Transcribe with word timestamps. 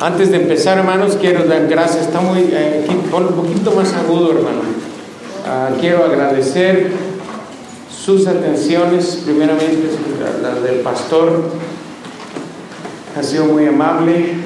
Antes 0.00 0.30
de 0.30 0.38
empezar, 0.38 0.78
hermanos, 0.78 1.18
quiero 1.20 1.44
dar 1.44 1.66
gracias. 1.66 2.06
Está 2.06 2.22
muy, 2.22 2.48
eh, 2.52 2.86
un 2.88 3.26
poquito 3.34 3.72
más 3.72 3.92
agudo, 3.92 4.30
hermano. 4.30 4.62
Ah, 5.46 5.68
quiero 5.78 6.04
agradecer 6.04 6.90
sus 8.02 8.26
atenciones, 8.26 9.22
primeramente 9.26 9.90
las 10.42 10.62
del 10.62 10.76
pastor. 10.76 11.50
Ha 13.14 13.22
sido 13.22 13.44
muy 13.44 13.66
amable 13.66 14.36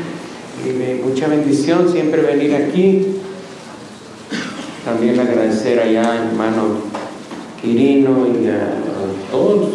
y 0.66 0.70
de 0.70 1.00
mucha 1.04 1.28
bendición 1.28 1.88
siempre 1.88 2.22
venir 2.22 2.56
aquí. 2.56 3.18
También 4.84 5.20
agradecer 5.20 5.78
allá, 5.78 6.16
hermano 6.16 6.78
Quirino 7.62 8.26
y 8.26 8.48
a, 8.48 8.74
todos, 9.30 9.68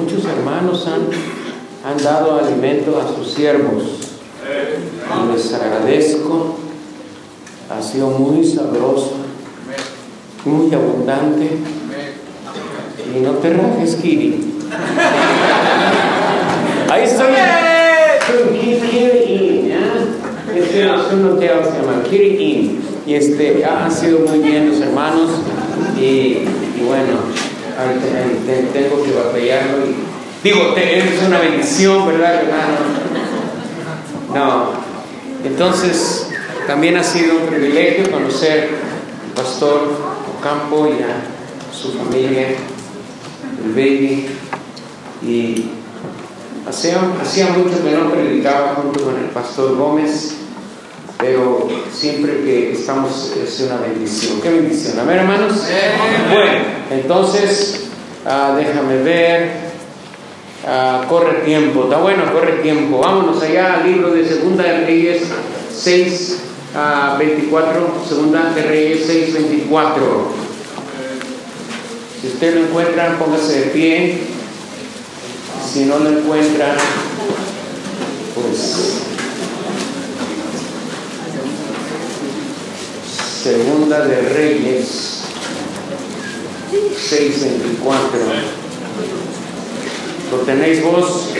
muchos 0.00 0.24
hermanos 0.26 0.86
han, 0.86 1.90
han 1.90 2.02
dado 2.02 2.38
alimento 2.38 3.00
a 3.00 3.16
sus 3.16 3.34
siervos. 3.34 4.04
Y 5.10 5.32
les 5.32 5.52
agradezco. 5.54 6.56
Ha 7.70 7.82
sido 7.82 8.10
muy 8.10 8.44
sabroso, 8.44 9.12
muy 10.44 10.72
abundante. 10.74 11.50
Y 13.14 13.20
no 13.20 13.32
te 13.32 13.50
rajes, 13.54 13.96
Kiri. 13.96 14.54
Ahí 16.90 17.04
estoy. 17.04 17.26
Kiri 18.50 19.72
Este 20.54 20.84
es 20.84 21.12
un 21.12 21.32
hotel, 21.32 21.50
se 21.64 21.80
llama 21.80 22.02
Kiri 22.08 22.80
Y 23.06 23.14
este, 23.14 23.64
ha 23.64 23.90
sido 23.90 24.20
muy 24.20 24.38
bien 24.40 24.70
los 24.70 24.80
hermanos. 24.80 25.30
Y, 25.98 26.44
bueno, 26.86 27.18
tengo 28.72 29.02
que 29.02 29.12
batallarlo. 29.12 29.78
digo, 30.42 30.74
es 30.76 31.22
una 31.26 31.38
bendición, 31.40 32.06
¿verdad, 32.06 32.34
hermano? 32.34 32.78
No. 34.34 34.83
Entonces, 35.44 36.28
también 36.66 36.96
ha 36.96 37.04
sido 37.04 37.36
un 37.36 37.46
privilegio 37.46 38.10
conocer 38.10 38.70
al 39.26 39.42
pastor 39.42 39.92
Ocampo 40.38 40.88
y 40.88 41.02
a 41.02 41.22
su 41.72 41.92
familia, 41.92 42.48
el 43.64 43.72
baby. 43.72 44.26
Y 45.22 45.70
hacía, 46.66 46.98
hacía 47.20 47.48
mucho 47.48 47.82
que 47.84 47.90
no 47.90 48.10
predicaba 48.10 48.76
junto 48.76 49.04
con 49.04 49.18
el 49.18 49.26
pastor 49.26 49.76
Gómez, 49.76 50.36
pero 51.18 51.68
siempre 51.92 52.42
que 52.42 52.72
estamos 52.72 53.32
es 53.36 53.60
una 53.60 53.76
bendición. 53.76 54.40
¿Qué 54.40 54.50
bendición? 54.50 54.98
A 54.98 55.04
ver, 55.04 55.18
hermanos. 55.18 55.52
Bueno, 56.30 56.52
entonces, 56.90 57.84
ah, 58.24 58.54
déjame 58.56 59.02
ver. 59.02 59.63
Ah, 60.66 61.04
corre 61.08 61.40
tiempo, 61.44 61.84
está 61.84 61.98
bueno, 61.98 62.32
corre 62.32 62.62
tiempo. 62.62 62.98
Vámonos 62.98 63.42
allá 63.42 63.74
al 63.74 63.86
libro 63.86 64.10
de 64.12 64.26
Segunda 64.26 64.64
de 64.64 64.86
Reyes 64.86 65.22
6, 65.76 66.38
24. 67.18 67.94
Segunda 68.08 68.50
de 68.54 68.62
Reyes 68.62 69.02
6, 69.06 69.34
24. 69.34 70.32
Si 72.20 72.28
usted 72.28 72.54
lo 72.54 72.60
encuentra, 72.62 73.18
póngase 73.18 73.60
de 73.60 73.66
pie. 73.66 74.18
Si 75.70 75.84
no 75.84 75.98
lo 75.98 76.18
encuentra, 76.18 76.76
pues. 78.34 79.02
Segunda 83.42 84.06
de 84.06 84.22
Reyes 84.22 85.20
6, 86.96 87.40
24. 87.42 88.63
¿Lo 90.30 90.38
tenéis 90.38 90.82
vos? 90.82 91.30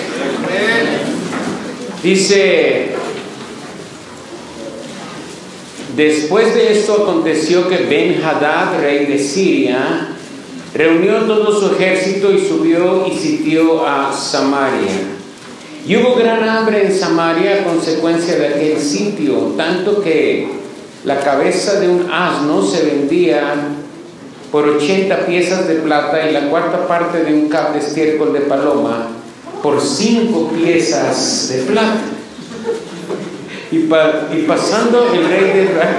Dice, 2.02 2.90
después 5.96 6.54
de 6.54 6.78
esto 6.78 7.02
aconteció 7.02 7.68
que 7.68 7.78
Ben 7.78 8.22
Hadad, 8.22 8.80
rey 8.80 9.06
de 9.06 9.18
Siria, 9.18 10.08
reunió 10.74 11.20
todo 11.20 11.58
su 11.58 11.74
ejército 11.74 12.30
y 12.32 12.40
subió 12.40 13.06
y 13.06 13.16
sitió 13.16 13.86
a 13.86 14.12
Samaria. 14.12 14.90
Y 15.86 15.96
hubo 15.96 16.14
gran 16.14 16.48
hambre 16.48 16.86
en 16.86 16.98
Samaria 16.98 17.60
a 17.60 17.64
consecuencia 17.64 18.36
de 18.36 18.48
aquel 18.48 18.78
sitio, 18.78 19.54
tanto 19.56 20.02
que 20.02 20.48
la 21.04 21.20
cabeza 21.20 21.80
de 21.80 21.88
un 21.88 22.10
asno 22.10 22.62
se 22.62 22.82
vendía 22.84 23.54
por 24.54 24.68
80 24.68 25.26
piezas 25.26 25.66
de 25.66 25.74
plata 25.74 26.30
y 26.30 26.32
la 26.32 26.42
cuarta 26.42 26.86
parte 26.86 27.24
de 27.24 27.34
un 27.34 27.48
cap 27.48 27.72
de 27.72 27.80
estiércol 27.80 28.32
de 28.32 28.38
paloma 28.42 29.08
por 29.60 29.80
5 29.80 30.50
piezas 30.50 31.48
de 31.48 31.62
plata. 31.62 31.98
Y, 33.72 33.78
y, 33.78 34.44
pasando 34.46 35.12
el 35.12 35.28
rey 35.28 35.50
de 35.54 35.64
Israel. 35.64 35.96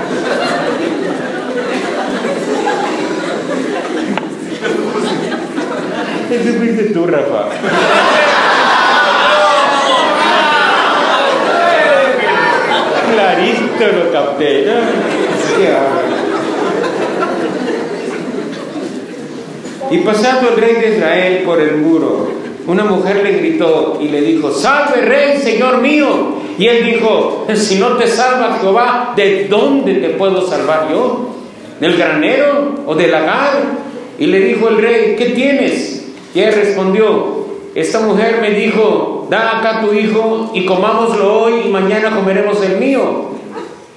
Ese 6.32 6.54
fuiste 6.54 6.84
tú, 6.94 7.08
Rafa. 7.08 7.50
Clarito 13.12 13.98
lo 13.98 14.12
capté. 14.14 14.66
Y 19.92 19.98
pasando 20.00 20.50
el 20.50 20.58
rey 20.58 20.76
de 20.76 20.98
Israel 20.98 21.44
por 21.46 21.62
el 21.62 21.78
muro, 21.78 22.28
una 22.68 22.84
mujer 22.84 23.22
le 23.24 23.34
gritó 23.34 24.00
y 24.02 24.08
le 24.08 24.22
dijo, 24.22 24.52
salve 24.52 25.02
rey, 25.02 25.38
señor 25.38 25.80
mío. 25.80 26.36
Y 26.58 26.68
él 26.68 26.86
dijo, 26.86 27.46
si 27.54 27.76
no 27.76 27.98
te 27.98 28.08
salva 28.08 28.58
Jehová, 28.60 29.14
¿de 29.16 29.48
dónde 29.48 29.96
te 29.96 30.10
puedo 30.10 30.48
salvar 30.48 30.88
yo? 30.90 31.30
¿Del 31.80 31.98
granero 31.98 32.76
o 32.86 32.96
del 32.96 33.12
lagar? 33.12 33.62
Y 34.18 34.26
le 34.28 34.40
dijo 34.40 34.70
el 34.70 34.78
rey, 34.78 35.16
¿qué 35.18 35.26
tienes? 35.32 36.08
Y 36.34 36.40
él 36.40 36.54
respondió, 36.54 37.46
esta 37.76 38.00
mujer 38.00 38.40
me 38.42 38.52
dijo, 38.52 39.28
da 39.30 39.60
acá 39.60 39.82
tu 39.82 39.94
hijo 39.94 40.52
y 40.54 40.66
comámoslo 40.66 41.42
hoy 41.42 41.54
y 41.66 41.70
mañana 41.70 42.16
comeremos 42.16 42.64
el 42.64 42.78
mío. 42.78 43.36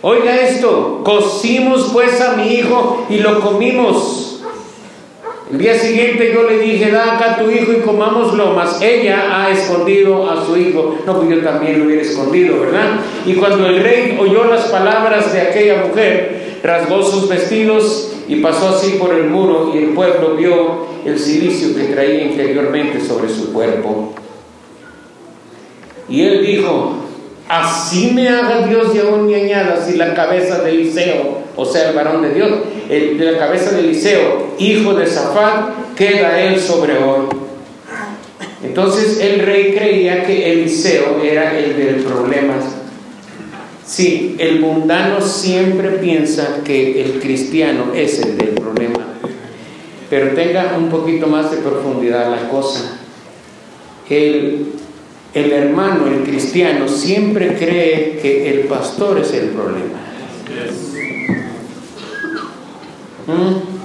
Oiga 0.02 0.36
esto, 0.36 1.00
cocimos 1.04 1.90
pues 1.92 2.20
a 2.20 2.32
mi 2.32 2.54
hijo 2.54 3.06
y 3.08 3.18
lo 3.18 3.40
comimos. 3.40 4.27
El 5.50 5.58
día 5.58 5.78
siguiente 5.78 6.30
yo 6.34 6.42
le 6.42 6.58
dije, 6.58 6.90
da 6.90 7.16
acá 7.16 7.38
tu 7.38 7.50
hijo 7.50 7.72
y 7.72 7.80
comámoslo, 7.80 8.52
mas 8.52 8.82
ella 8.82 9.28
ha 9.30 9.50
escondido 9.50 10.30
a 10.30 10.44
su 10.44 10.56
hijo. 10.58 10.98
No, 11.06 11.16
pues 11.16 11.30
yo 11.30 11.40
también 11.40 11.78
lo 11.78 11.86
hubiera 11.86 12.02
escondido, 12.02 12.60
¿verdad? 12.60 13.00
Y 13.24 13.32
cuando 13.34 13.66
el 13.66 13.82
rey 13.82 14.18
oyó 14.20 14.44
las 14.44 14.66
palabras 14.66 15.32
de 15.32 15.40
aquella 15.40 15.86
mujer, 15.86 16.58
rasgó 16.62 17.02
sus 17.02 17.30
vestidos 17.30 18.12
y 18.28 18.36
pasó 18.36 18.68
así 18.68 18.98
por 18.98 19.14
el 19.14 19.24
muro 19.24 19.72
y 19.74 19.78
el 19.78 19.90
pueblo 19.90 20.34
vio 20.36 20.86
el 21.06 21.18
silicio 21.18 21.74
que 21.74 21.84
traía 21.94 22.24
interiormente 22.24 23.00
sobre 23.00 23.30
su 23.30 23.50
cuerpo. 23.50 24.12
Y 26.10 26.22
él 26.22 26.44
dijo, 26.44 26.94
así 27.48 28.12
me 28.14 28.28
haga 28.28 28.66
Dios 28.66 28.94
y 28.94 28.98
aún 28.98 29.26
me 29.26 29.34
añada 29.34 29.84
si 29.84 29.96
la 29.96 30.14
cabeza 30.14 30.62
de 30.62 30.70
Eliseo, 30.70 31.42
o 31.56 31.64
sea, 31.64 31.90
el 31.90 31.96
varón 31.96 32.22
de 32.22 32.34
Dios, 32.34 32.50
de 32.88 33.32
la 33.32 33.38
cabeza 33.38 33.72
de 33.72 33.80
Eliseo, 33.80 34.54
hijo 34.58 34.94
de 34.94 35.06
Zafat, 35.06 35.94
queda 35.96 36.40
él 36.40 36.60
sobre 36.60 36.98
hoy. 36.98 37.26
Entonces 38.62 39.20
el 39.20 39.40
rey 39.40 39.74
creía 39.76 40.24
que 40.24 40.52
Eliseo 40.52 41.22
era 41.22 41.58
el 41.58 41.76
del 41.76 41.96
problema. 42.04 42.54
Sí, 43.86 44.36
el 44.38 44.60
mundano 44.60 45.20
siempre 45.22 45.92
piensa 45.92 46.60
que 46.64 47.02
el 47.02 47.20
cristiano 47.20 47.92
es 47.94 48.20
el 48.20 48.36
del 48.36 48.50
problema, 48.50 48.98
pero 50.10 50.34
tenga 50.34 50.76
un 50.76 50.90
poquito 50.90 51.26
más 51.26 51.50
de 51.50 51.56
profundidad 51.58 52.30
la 52.30 52.50
cosa. 52.50 52.98
El, 54.10 54.72
el 55.34 55.52
hermano, 55.52 56.06
el 56.06 56.22
cristiano, 56.22 56.88
siempre 56.88 57.56
cree 57.56 58.18
que 58.20 58.50
el 58.50 58.60
pastor 58.60 59.18
es 59.18 59.32
el 59.34 59.48
problema. 59.48 59.98
¿Mm? 63.26 63.78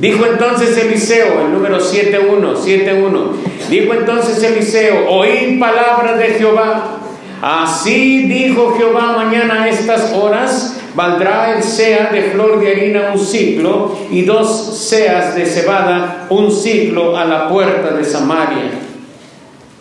Dijo 0.00 0.24
entonces 0.24 0.78
Eliseo, 0.78 1.42
el 1.46 1.52
número 1.52 1.78
7.1, 1.78 2.56
7.1, 2.56 3.68
dijo 3.68 3.92
entonces 3.92 4.42
Eliseo, 4.42 5.10
oíd 5.10 5.58
palabras 5.58 6.18
de 6.18 6.28
Jehová. 6.38 6.96
Así 7.42 8.24
dijo 8.24 8.74
Jehová, 8.78 9.14
mañana 9.16 9.64
a 9.64 9.68
estas 9.68 10.12
horas 10.14 10.80
valdrá 10.94 11.56
el 11.56 11.62
sea 11.62 12.10
de 12.12 12.22
flor 12.30 12.60
de 12.60 12.70
harina 12.70 13.12
un 13.12 13.18
ciclo 13.18 13.96
y 14.10 14.22
dos 14.22 14.78
seas 14.78 15.34
de 15.34 15.46
cebada 15.46 16.26
un 16.30 16.50
ciclo 16.50 17.16
a 17.16 17.24
la 17.24 17.48
puerta 17.48 17.94
de 17.94 18.04
Samaria. 18.04 18.89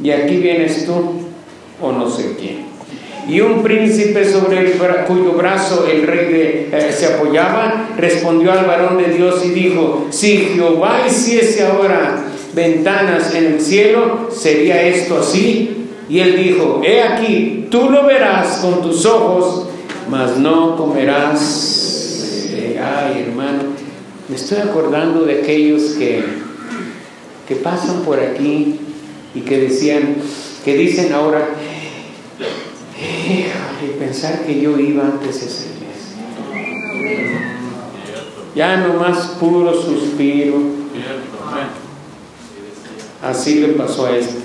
Y 0.01 0.12
aquí 0.12 0.38
vienes 0.38 0.86
tú, 0.86 0.94
o 1.81 1.92
no 1.92 2.10
sé 2.10 2.36
quién 2.40 2.69
y 3.30 3.42
un 3.42 3.62
príncipe 3.62 4.25
sobre 4.25 4.60
el, 4.60 4.72
cuyo 5.06 5.34
brazo 5.34 5.86
el 5.88 6.07
rey 6.07 6.69
eh, 6.72 6.92
se 6.92 7.13
apoyaba, 7.13 7.90
respondió 7.96 8.51
al 8.51 8.66
varón 8.66 8.98
de 8.98 9.13
Dios 9.13 9.46
y 9.46 9.50
dijo, 9.50 10.07
si 10.10 10.38
Jehová 10.56 11.01
hiciese 11.07 11.66
ahora 11.66 12.24
ventanas 12.54 13.36
en 13.36 13.46
el 13.46 13.62
cielo, 13.62 14.30
¿sería 14.31 14.81
esto 14.81 15.19
así? 15.19 15.90
Y 16.10 16.19
él 16.19 16.38
dijo, 16.38 16.81
he 16.84 17.04
aquí, 17.04 17.68
tú 17.69 17.92
lo 17.92 18.06
verás 18.07 18.57
con 18.57 18.81
tus 18.81 19.06
ojos, 19.06 19.68
mas 20.10 20.38
no 20.38 20.75
comerás. 20.75 21.75
Ay, 22.81 23.25
hermano, 23.28 23.62
me 24.28 24.36
estoy 24.36 24.57
acordando 24.57 25.25
de 25.25 25.42
aquellos 25.42 25.84
que, 26.00 26.24
que 27.48 27.56
pasan 27.57 28.01
por 28.01 28.19
aquí 28.19 28.80
y 29.34 29.42
que 29.42 29.60
decían, 29.60 30.16
que 30.66 30.76
dicen 30.76 31.14
ahora, 31.14 31.50
y 33.81 34.00
pensar 34.00 34.46
que 34.46 34.60
yo 34.60 34.78
iba 34.78 35.04
antes 35.04 35.42
a 35.42 35.46
esa 35.46 35.66
iglesia. 35.66 37.56
Ya 38.56 38.78
nomás 38.78 39.38
puro 39.40 39.74
suspiro. 39.74 40.58
Así 43.22 43.56
le 43.56 43.70
pasó 43.70 44.08
a 44.08 44.18
este. 44.18 44.40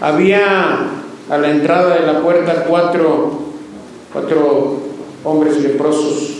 Había 0.00 0.88
a 1.28 1.38
la 1.38 1.50
entrada 1.50 1.94
de 1.96 2.06
la 2.06 2.20
puerta 2.20 2.64
cuatro, 2.64 3.40
cuatro 4.12 4.80
hombres 5.24 5.58
leprosos, 5.58 6.38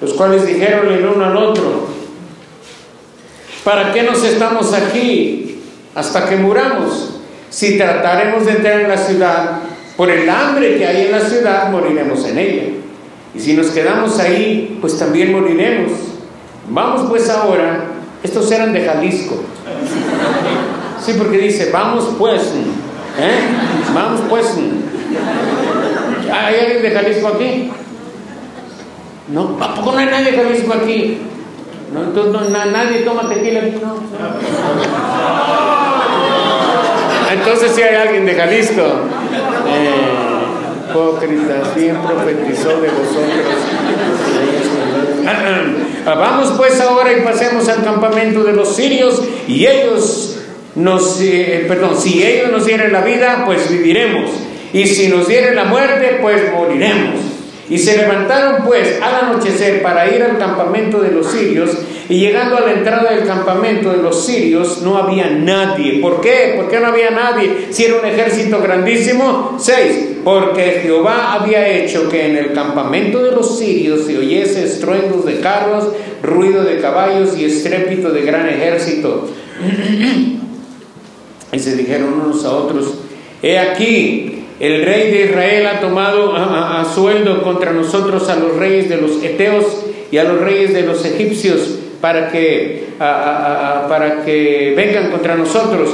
los 0.00 0.14
cuales 0.14 0.46
dijeron 0.46 0.90
el 0.92 1.06
uno 1.06 1.24
al 1.24 1.36
otro, 1.36 1.88
¿para 3.64 3.92
qué 3.92 4.04
nos 4.04 4.24
estamos 4.24 4.72
aquí 4.72 5.41
hasta 5.94 6.28
que 6.28 6.36
muramos? 6.36 7.20
Si 7.50 7.76
trataremos 7.76 8.46
de 8.46 8.52
entrar 8.52 8.80
en 8.80 8.88
la 8.88 8.96
ciudad, 8.96 9.60
por 9.96 10.10
el 10.10 10.28
hambre 10.28 10.78
que 10.78 10.86
hay 10.86 11.06
en 11.06 11.12
la 11.12 11.20
ciudad, 11.20 11.70
moriremos 11.70 12.24
en 12.26 12.38
ella. 12.38 12.62
Y 13.34 13.40
si 13.40 13.54
nos 13.54 13.68
quedamos 13.68 14.18
ahí, 14.18 14.78
pues 14.80 14.98
también 14.98 15.32
moriremos. 15.32 15.92
Vamos 16.68 17.08
pues 17.08 17.28
ahora, 17.28 17.84
estos 18.22 18.50
eran 18.50 18.72
de 18.72 18.84
Jalisco. 18.84 19.42
Sí, 21.04 21.14
porque 21.18 21.38
dice, 21.38 21.70
vamos 21.72 22.14
pues, 22.18 22.42
¿eh? 22.42 23.40
Vamos 23.94 24.20
pues. 24.28 24.46
¿Hay 26.32 26.58
alguien 26.58 26.82
de 26.82 26.90
Jalisco 26.90 27.28
aquí? 27.28 27.70
No, 29.28 29.58
¿a 29.60 29.74
poco 29.74 29.92
no 29.92 29.98
hay 29.98 30.06
nadie 30.06 30.32
de 30.32 30.36
Jalisco 30.42 30.72
aquí? 30.72 31.18
No, 31.92 32.04
entonces 32.04 32.50
no, 32.50 32.64
nadie 32.66 33.00
toma 33.00 33.28
tequila 33.28 33.60
aquí, 33.60 33.76
no. 33.82 33.96
Entonces 37.32 37.72
sí 37.74 37.82
hay 37.82 37.94
alguien 37.94 38.26
de 38.26 38.34
Jalisco. 38.34 38.82
Eh, 38.82 40.22
bien 41.74 41.96
profetizó 41.96 42.80
de 42.80 42.88
vosotros. 42.88 43.54
Vamos 46.04 46.52
pues 46.56 46.80
ahora 46.80 47.12
y 47.12 47.22
pasemos 47.22 47.68
al 47.68 47.82
campamento 47.82 48.44
de 48.44 48.52
los 48.52 48.74
sirios 48.76 49.22
y 49.48 49.66
ellos 49.66 50.38
nos, 50.74 51.20
eh, 51.20 51.64
perdón, 51.68 51.96
si 51.98 52.22
ellos 52.22 52.50
nos 52.50 52.66
dieren 52.66 52.92
la 52.92 53.02
vida, 53.02 53.44
pues 53.46 53.70
viviremos. 53.70 54.30
Y 54.72 54.86
si 54.86 55.08
nos 55.08 55.28
dieren 55.28 55.54
la 55.54 55.64
muerte, 55.64 56.18
pues 56.20 56.52
moriremos. 56.52 57.31
Y 57.70 57.78
se 57.78 57.96
levantaron 57.96 58.64
pues 58.64 59.00
al 59.00 59.26
anochecer 59.26 59.82
para 59.82 60.14
ir 60.14 60.22
al 60.22 60.36
campamento 60.38 61.00
de 61.00 61.12
los 61.12 61.30
sirios, 61.30 61.70
y 62.08 62.18
llegando 62.18 62.56
a 62.56 62.60
la 62.60 62.72
entrada 62.72 63.12
del 63.12 63.26
campamento 63.26 63.90
de 63.90 64.02
los 64.02 64.26
sirios 64.26 64.82
no 64.82 64.98
había 64.98 65.30
nadie. 65.30 66.00
¿Por 66.00 66.20
qué? 66.20 66.54
¿Por 66.56 66.68
qué 66.68 66.80
no 66.80 66.88
había 66.88 67.10
nadie? 67.10 67.68
Si 67.70 67.84
era 67.84 68.00
un 68.00 68.04
ejército 68.04 68.60
grandísimo. 68.60 69.56
Seis, 69.58 70.16
porque 70.24 70.80
Jehová 70.82 71.32
había 71.34 71.66
hecho 71.68 72.08
que 72.08 72.26
en 72.26 72.36
el 72.36 72.52
campamento 72.52 73.22
de 73.22 73.32
los 73.32 73.58
sirios 73.58 74.04
se 74.06 74.18
oyese 74.18 74.64
estruendos 74.64 75.24
de 75.24 75.40
carros, 75.40 75.88
ruido 76.22 76.64
de 76.64 76.80
caballos 76.80 77.38
y 77.38 77.44
estrépito 77.44 78.10
de 78.10 78.22
gran 78.22 78.48
ejército. 78.48 79.28
y 81.52 81.58
se 81.58 81.76
dijeron 81.76 82.14
unos 82.14 82.44
a 82.44 82.52
otros, 82.52 82.94
he 83.42 83.58
aquí, 83.58 84.41
el 84.60 84.84
rey 84.84 85.10
de 85.10 85.26
Israel 85.26 85.66
ha 85.66 85.80
tomado 85.80 86.34
a, 86.36 86.84
sueldo 86.84 87.42
contra 87.42 87.72
nosotros 87.72 88.28
a 88.28 88.36
los 88.36 88.56
reyes 88.56 88.88
de 88.88 88.98
los 88.98 89.22
Eteos 89.22 89.64
y 90.10 90.18
a 90.18 90.24
los 90.24 90.40
reyes 90.40 90.72
de 90.72 90.82
los 90.82 91.04
egipcios 91.04 91.78
para 92.00 92.30
que, 92.30 92.90
para 92.98 94.22
que 94.24 94.74
vengan 94.76 95.10
contra 95.10 95.34
nosotros. 95.34 95.90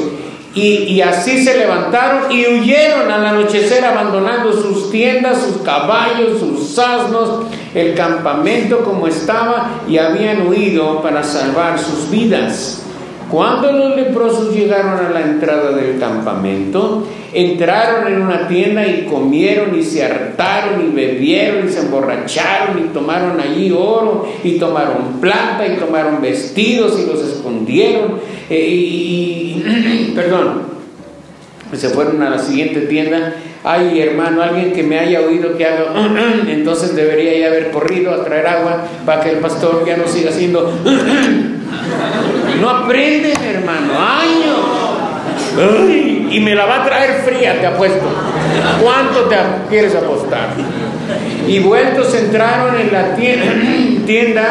Y, 0.55 0.84
y, 0.84 1.02
así 1.02 1.44
se 1.44 1.56
levantaron 1.56 2.32
y 2.32 2.46
huyeron 2.46 3.10
al 3.10 3.25
anochecer 3.25 3.84
abandonando 3.84 4.52
sus 4.52 4.90
tiendas, 4.90 5.43
sus 5.43 5.62
caballos, 5.62 6.40
sus 6.40 6.76
asnos, 6.78 7.44
el 7.75 7.94
campamento 7.94 8.82
como 8.82 9.06
estaba 9.06 9.82
y 9.88 9.99
habían 9.99 10.49
huido 10.49 11.00
para 11.00 11.22
salvar 11.22 11.78
sus 11.78 12.11
vidas. 12.11 12.82
Cuando 13.30 13.72
los 13.72 13.96
leprosos 13.96 14.54
llegaron 14.54 15.04
a 15.04 15.10
la 15.10 15.20
entrada 15.20 15.72
del 15.72 15.98
campamento, 15.98 17.06
entraron 17.32 18.12
en 18.12 18.22
una 18.22 18.48
tienda 18.48 18.86
y 18.86 19.04
comieron 19.04 19.78
y 19.78 19.82
se 19.82 20.04
hartaron 20.04 20.86
y 20.86 20.94
bebieron 20.94 21.69
y 21.69 21.70
se 21.70 21.80
emborracharon 21.80 22.78
y 22.78 22.88
tomaron 22.94 23.38
allí 23.38 23.70
oro 23.70 24.28
y 24.42 24.52
tomaron 24.58 25.20
plata 25.20 25.66
y 25.66 25.76
tomaron 25.76 26.22
vestidos 26.22 26.98
y 26.98 27.06
los 27.06 27.22
escondieron 27.22 28.14
eh, 28.48 28.66
y, 28.66 30.12
perdón, 30.14 30.62
se 31.75 31.90
fueron 31.90 32.22
a 32.22 32.30
la 32.30 32.38
siguiente 32.38 32.82
tienda. 32.82 33.34
Ay, 33.64 34.00
hermano, 34.00 34.43
alguien 34.43 34.72
que 34.72 34.82
me 34.82 34.99
haya 34.99 35.20
oído 35.20 35.56
que 35.56 35.64
haga, 35.66 35.93
entonces 36.49 36.94
debería 36.94 37.38
ya 37.38 37.46
haber 37.49 37.70
corrido 37.70 38.14
a 38.14 38.25
traer 38.25 38.46
agua 38.46 38.84
para 39.05 39.22
que 39.22 39.31
el 39.31 39.38
pastor 39.38 39.84
ya 39.87 39.96
no 39.96 40.06
siga 40.06 40.31
haciendo. 40.31 40.72
No 42.60 42.70
aprende, 42.70 43.32
hermano, 43.34 43.93
años. 44.00 44.56
y 46.31 46.40
me 46.40 46.55
la 46.55 46.66
va 46.66 46.82
a 46.82 46.84
traer 46.84 47.22
fría, 47.22 47.60
te 47.60 47.66
apuesto. 47.66 48.05
¿Cuánto 48.82 49.22
te 49.28 49.37
quieres 49.69 49.94
apostar? 49.94 50.49
Y 51.46 51.61
vueltos 51.61 52.12
entraron 52.14 52.75
en 52.81 52.93
la 52.93 53.14
tienda. 54.06 54.49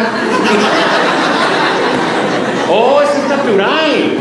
oh, 2.70 3.02
eso 3.02 3.14
es 3.24 3.30
natural. 3.30 4.18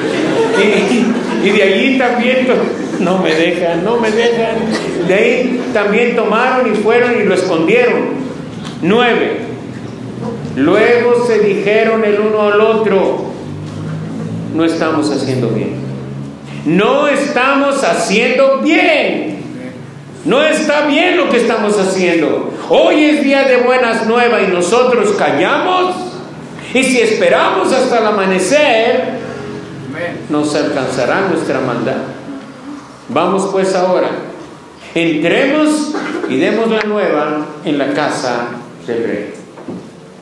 Y, 1.45 1.51
de 1.51 1.63
allí 1.63 1.99
también, 1.99 2.49
no 2.99 3.19
me 3.19 3.33
dejan, 3.33 3.85
no 3.85 3.99
me 3.99 4.11
dejan. 4.11 4.57
De 5.07 5.15
ahí 5.15 5.71
también 5.73 6.17
tomaron 6.17 6.73
y 6.73 6.77
fueron 6.77 7.21
y 7.21 7.25
lo 7.25 7.35
escondieron. 7.35 8.27
Nueve. 8.83 9.43
Luego 10.57 11.27
se 11.27 11.39
dijeron 11.41 12.03
el 12.05 12.19
uno 12.19 12.43
al 12.43 12.61
otro, 12.61 13.27
no 14.55 14.65
estamos 14.65 15.11
haciendo 15.11 15.51
bien. 15.51 15.75
No 16.65 17.07
estamos 17.07 17.85
haciendo 17.85 18.59
bien. 18.59 19.37
No 20.25 20.43
está 20.43 20.87
bien 20.87 21.17
lo 21.17 21.29
que 21.31 21.37
estamos 21.37 21.79
haciendo. 21.79 22.53
Hoy 22.69 23.05
es 23.05 23.23
día 23.23 23.45
de 23.45 23.59
buenas 23.59 24.07
nuevas 24.07 24.43
y 24.49 24.53
nosotros 24.53 25.15
callamos. 25.17 25.95
Y 26.75 26.83
si 26.83 27.01
esperamos 27.01 27.73
hasta 27.73 27.99
el 27.99 28.07
amanecer, 28.07 29.26
nos 30.29 30.55
alcanzará 30.55 31.29
nuestra 31.29 31.61
maldad. 31.61 31.97
Vamos 33.09 33.49
pues 33.53 33.75
ahora. 33.75 34.09
Entremos 34.95 35.93
y 36.29 36.39
demos 36.39 36.71
la 36.71 36.83
nueva 36.83 37.47
en 37.65 37.79
la 37.79 37.93
casa 37.93 38.49
del 38.87 39.05
rey. 39.05 39.35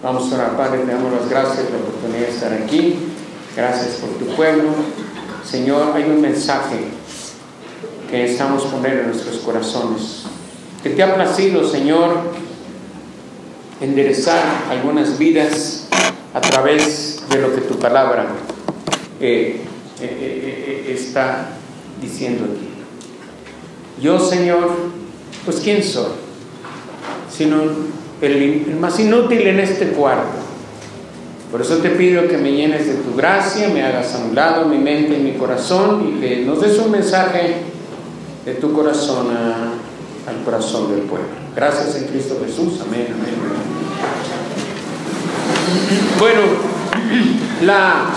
Vamos 0.02 0.32
a 0.32 0.56
Padre, 0.56 0.80
te 0.80 0.92
damos 0.92 1.12
las 1.12 1.28
gracias 1.30 1.60
por 1.60 1.72
la 1.72 1.78
oportunidad 1.78 2.26
de 2.26 2.30
estar 2.30 2.52
aquí. 2.52 2.96
Gracias 3.56 3.96
por 4.00 4.10
tu 4.10 4.34
pueblo. 4.34 4.70
Señor, 5.44 5.92
hay 5.94 6.04
un 6.04 6.20
mensaje 6.20 6.76
que 8.10 8.18
necesitamos 8.18 8.64
poner 8.64 8.98
en 8.98 9.06
nuestros 9.06 9.36
corazones. 9.38 10.24
Que 10.82 10.90
te 10.90 11.02
ha 11.02 11.14
placido, 11.14 11.66
Señor, 11.66 12.18
enderezar 13.80 14.42
algunas 14.70 15.18
vidas 15.18 15.88
a 16.34 16.40
través 16.40 17.22
de 17.30 17.38
lo 17.38 17.54
que 17.54 17.62
tu 17.62 17.78
palabra 17.78 18.26
eh, 19.26 19.56
eh, 20.02 20.84
eh, 20.86 20.92
está 20.92 21.46
diciendo 21.98 22.44
aquí. 22.44 22.68
Yo, 24.02 24.18
Señor, 24.18 24.70
pues 25.46 25.60
¿quién 25.60 25.82
soy? 25.82 26.10
Sino 27.34 27.62
el, 28.20 28.76
más 28.78 29.00
inútil 29.00 29.46
en 29.46 29.60
este 29.60 29.92
cuarto. 29.92 30.36
Por 31.50 31.62
eso 31.62 31.78
te 31.78 31.88
pido 31.90 32.28
que 32.28 32.36
me 32.36 32.52
llenes 32.52 32.86
de 32.86 32.96
tu 32.96 33.16
gracia, 33.16 33.70
me 33.70 33.82
hagas 33.82 34.14
a 34.14 34.18
un 34.18 34.34
lado 34.34 34.66
mi 34.66 34.76
mente 34.76 35.16
y 35.16 35.22
mi 35.22 35.32
corazón 35.38 36.06
y 36.06 36.20
que 36.20 36.44
nos 36.44 36.60
des 36.60 36.78
un 36.78 36.90
mensaje 36.90 37.62
de 38.44 38.54
tu 38.54 38.74
corazón 38.74 39.28
al 39.30 40.44
corazón 40.44 40.90
del 40.90 41.00
pueblo. 41.02 41.28
Gracias 41.56 41.96
en 41.96 42.08
Cristo 42.08 42.38
Jesús. 42.44 42.78
Amén, 42.86 43.06
amén. 43.08 43.34
Bueno, 46.18 46.40
la, 47.62 48.10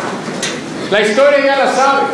la 0.92 1.02
historia 1.02 1.46
ya 1.46 1.58
la 1.58 1.72
sabes. 1.72 2.10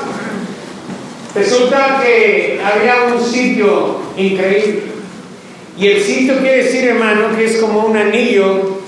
Resulta 1.36 2.00
que 2.04 2.62
había 2.64 3.14
un 3.14 3.24
sitio 3.24 3.98
increíble 4.18 4.94
y 5.78 5.88
el 5.88 6.04
sitio 6.04 6.38
quiere 6.38 6.64
decir, 6.64 6.88
hermano, 6.90 7.36
que 7.36 7.46
es 7.46 7.58
como 7.58 7.86
un 7.86 7.98
anillo 7.98 8.82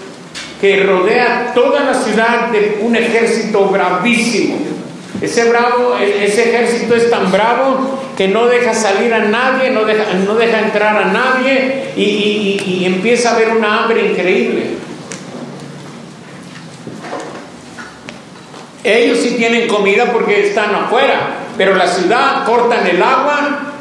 que 0.62 0.84
rodea 0.84 1.51
toda 1.56 1.84
la 1.84 1.94
ciudad 1.94 2.50
de 2.51 2.80
un 2.82 2.96
ejército 2.96 3.65
bravísimo. 3.65 4.58
Ese 5.22 5.46
bravo, 5.46 5.98
e, 6.00 6.25
ese 6.25 6.50
ejército 6.50 6.96
es 6.96 7.10
tan 7.10 7.32
bravo 7.32 8.00
que 8.15 8.27
no 8.27 8.46
deja 8.48 8.74
salir 8.74 9.13
a 9.13 9.20
nadie, 9.20 9.72
no 9.72 9.84
deja, 9.86 10.60
entrar 10.60 10.98
a 10.98 11.06
nadie 11.06 11.86
y, 11.96 12.62
y 12.63 12.86
empieza 12.86 13.32
a 13.32 13.36
haber 13.36 13.50
una 13.50 13.84
hambre 13.84 14.12
increíble. 14.12 14.85
Ellos 18.86 19.20
sí 19.20 19.32
tienen 19.32 19.68
comida 19.68 20.12
porque 20.13 20.48
están 20.48 20.74
afuera, 20.75 21.38
pero 21.58 21.75
la 21.75 21.88
ciudad 21.88 22.46
cortan 22.46 22.86
el 22.86 23.01
agua 23.01 23.74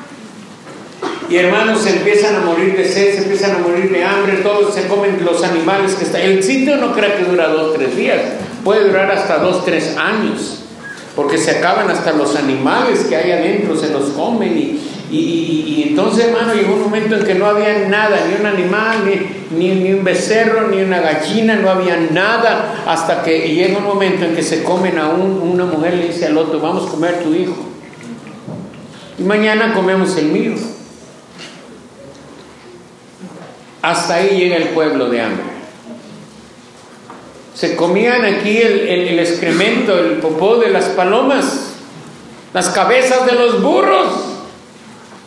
y 1.28 1.36
hermanos 1.36 1.82
se 1.82 1.90
empiezan 1.90 2.36
a 2.36 2.40
morir 2.40 2.76
de 2.76 2.86
sed, 2.86 3.14
se 3.14 3.22
empiezan 3.24 3.56
a 3.56 3.58
morir 3.58 3.90
de 3.90 4.02
hambre, 4.02 4.38
todos 4.38 4.74
se 4.74 4.86
comen 4.88 5.22
los 5.24 5.44
animales 5.44 5.94
que 5.94 6.04
están. 6.04 6.22
El 6.22 6.42
sitio 6.42 6.76
no 6.76 6.94
creo 6.94 7.16
que 7.16 7.24
dura 7.24 7.48
dos, 7.48 7.74
tres 7.74 7.94
días, 7.94 8.20
puede 8.64 8.88
durar 8.88 9.10
hasta 9.10 9.38
dos, 9.38 9.64
tres 9.64 9.94
años 9.98 10.64
porque 11.14 11.38
se 11.38 11.52
acaban 11.52 11.90
hasta 11.90 12.12
los 12.12 12.34
animales 12.34 13.04
que 13.04 13.16
hay 13.16 13.30
adentro, 13.30 13.76
se 13.76 13.90
los 13.90 14.10
comen 14.10 14.58
y, 14.58 14.80
y, 15.18 15.86
entonces 15.88 16.26
hermano 16.26 16.54
llegó 16.54 16.74
un 16.74 16.82
momento 16.82 17.14
en 17.16 17.24
que 17.24 17.34
no 17.34 17.46
había 17.46 17.88
nada, 17.88 18.26
ni 18.26 18.34
un 18.40 18.46
animal, 18.46 19.04
ni, 19.56 19.68
ni, 19.68 19.92
un 19.92 20.02
becerro, 20.02 20.68
ni 20.68 20.82
una 20.82 21.00
gallina, 21.00 21.54
no 21.56 21.70
había 21.70 21.96
nada, 21.96 22.82
hasta 22.86 23.22
que 23.22 23.54
llega 23.54 23.78
un 23.78 23.84
momento 23.84 24.24
en 24.24 24.34
que 24.34 24.42
se 24.42 24.64
comen 24.64 24.98
a 24.98 25.08
un, 25.08 25.40
una 25.52 25.64
mujer 25.66 25.94
le 25.94 26.08
dice 26.08 26.26
al 26.26 26.36
otro, 26.36 26.60
vamos 26.60 26.88
a 26.88 26.90
comer 26.90 27.22
tu 27.22 27.32
hijo. 27.32 27.54
Y 29.18 29.22
mañana 29.22 29.72
comemos 29.72 30.16
el 30.16 30.26
mío. 30.26 30.54
Hasta 33.82 34.14
ahí 34.14 34.38
llega 34.38 34.56
el 34.56 34.68
pueblo 34.68 35.10
de 35.10 35.20
hambre. 35.20 35.44
Se 37.54 37.76
comían 37.76 38.24
aquí 38.24 38.56
el, 38.58 39.18
excremento, 39.18 39.96
el 39.96 40.18
popó 40.18 40.56
de 40.56 40.70
las 40.70 40.86
palomas, 40.86 41.74
las 42.52 42.70
cabezas 42.70 43.26
de 43.26 43.32
los 43.32 43.62
burros. 43.62 44.33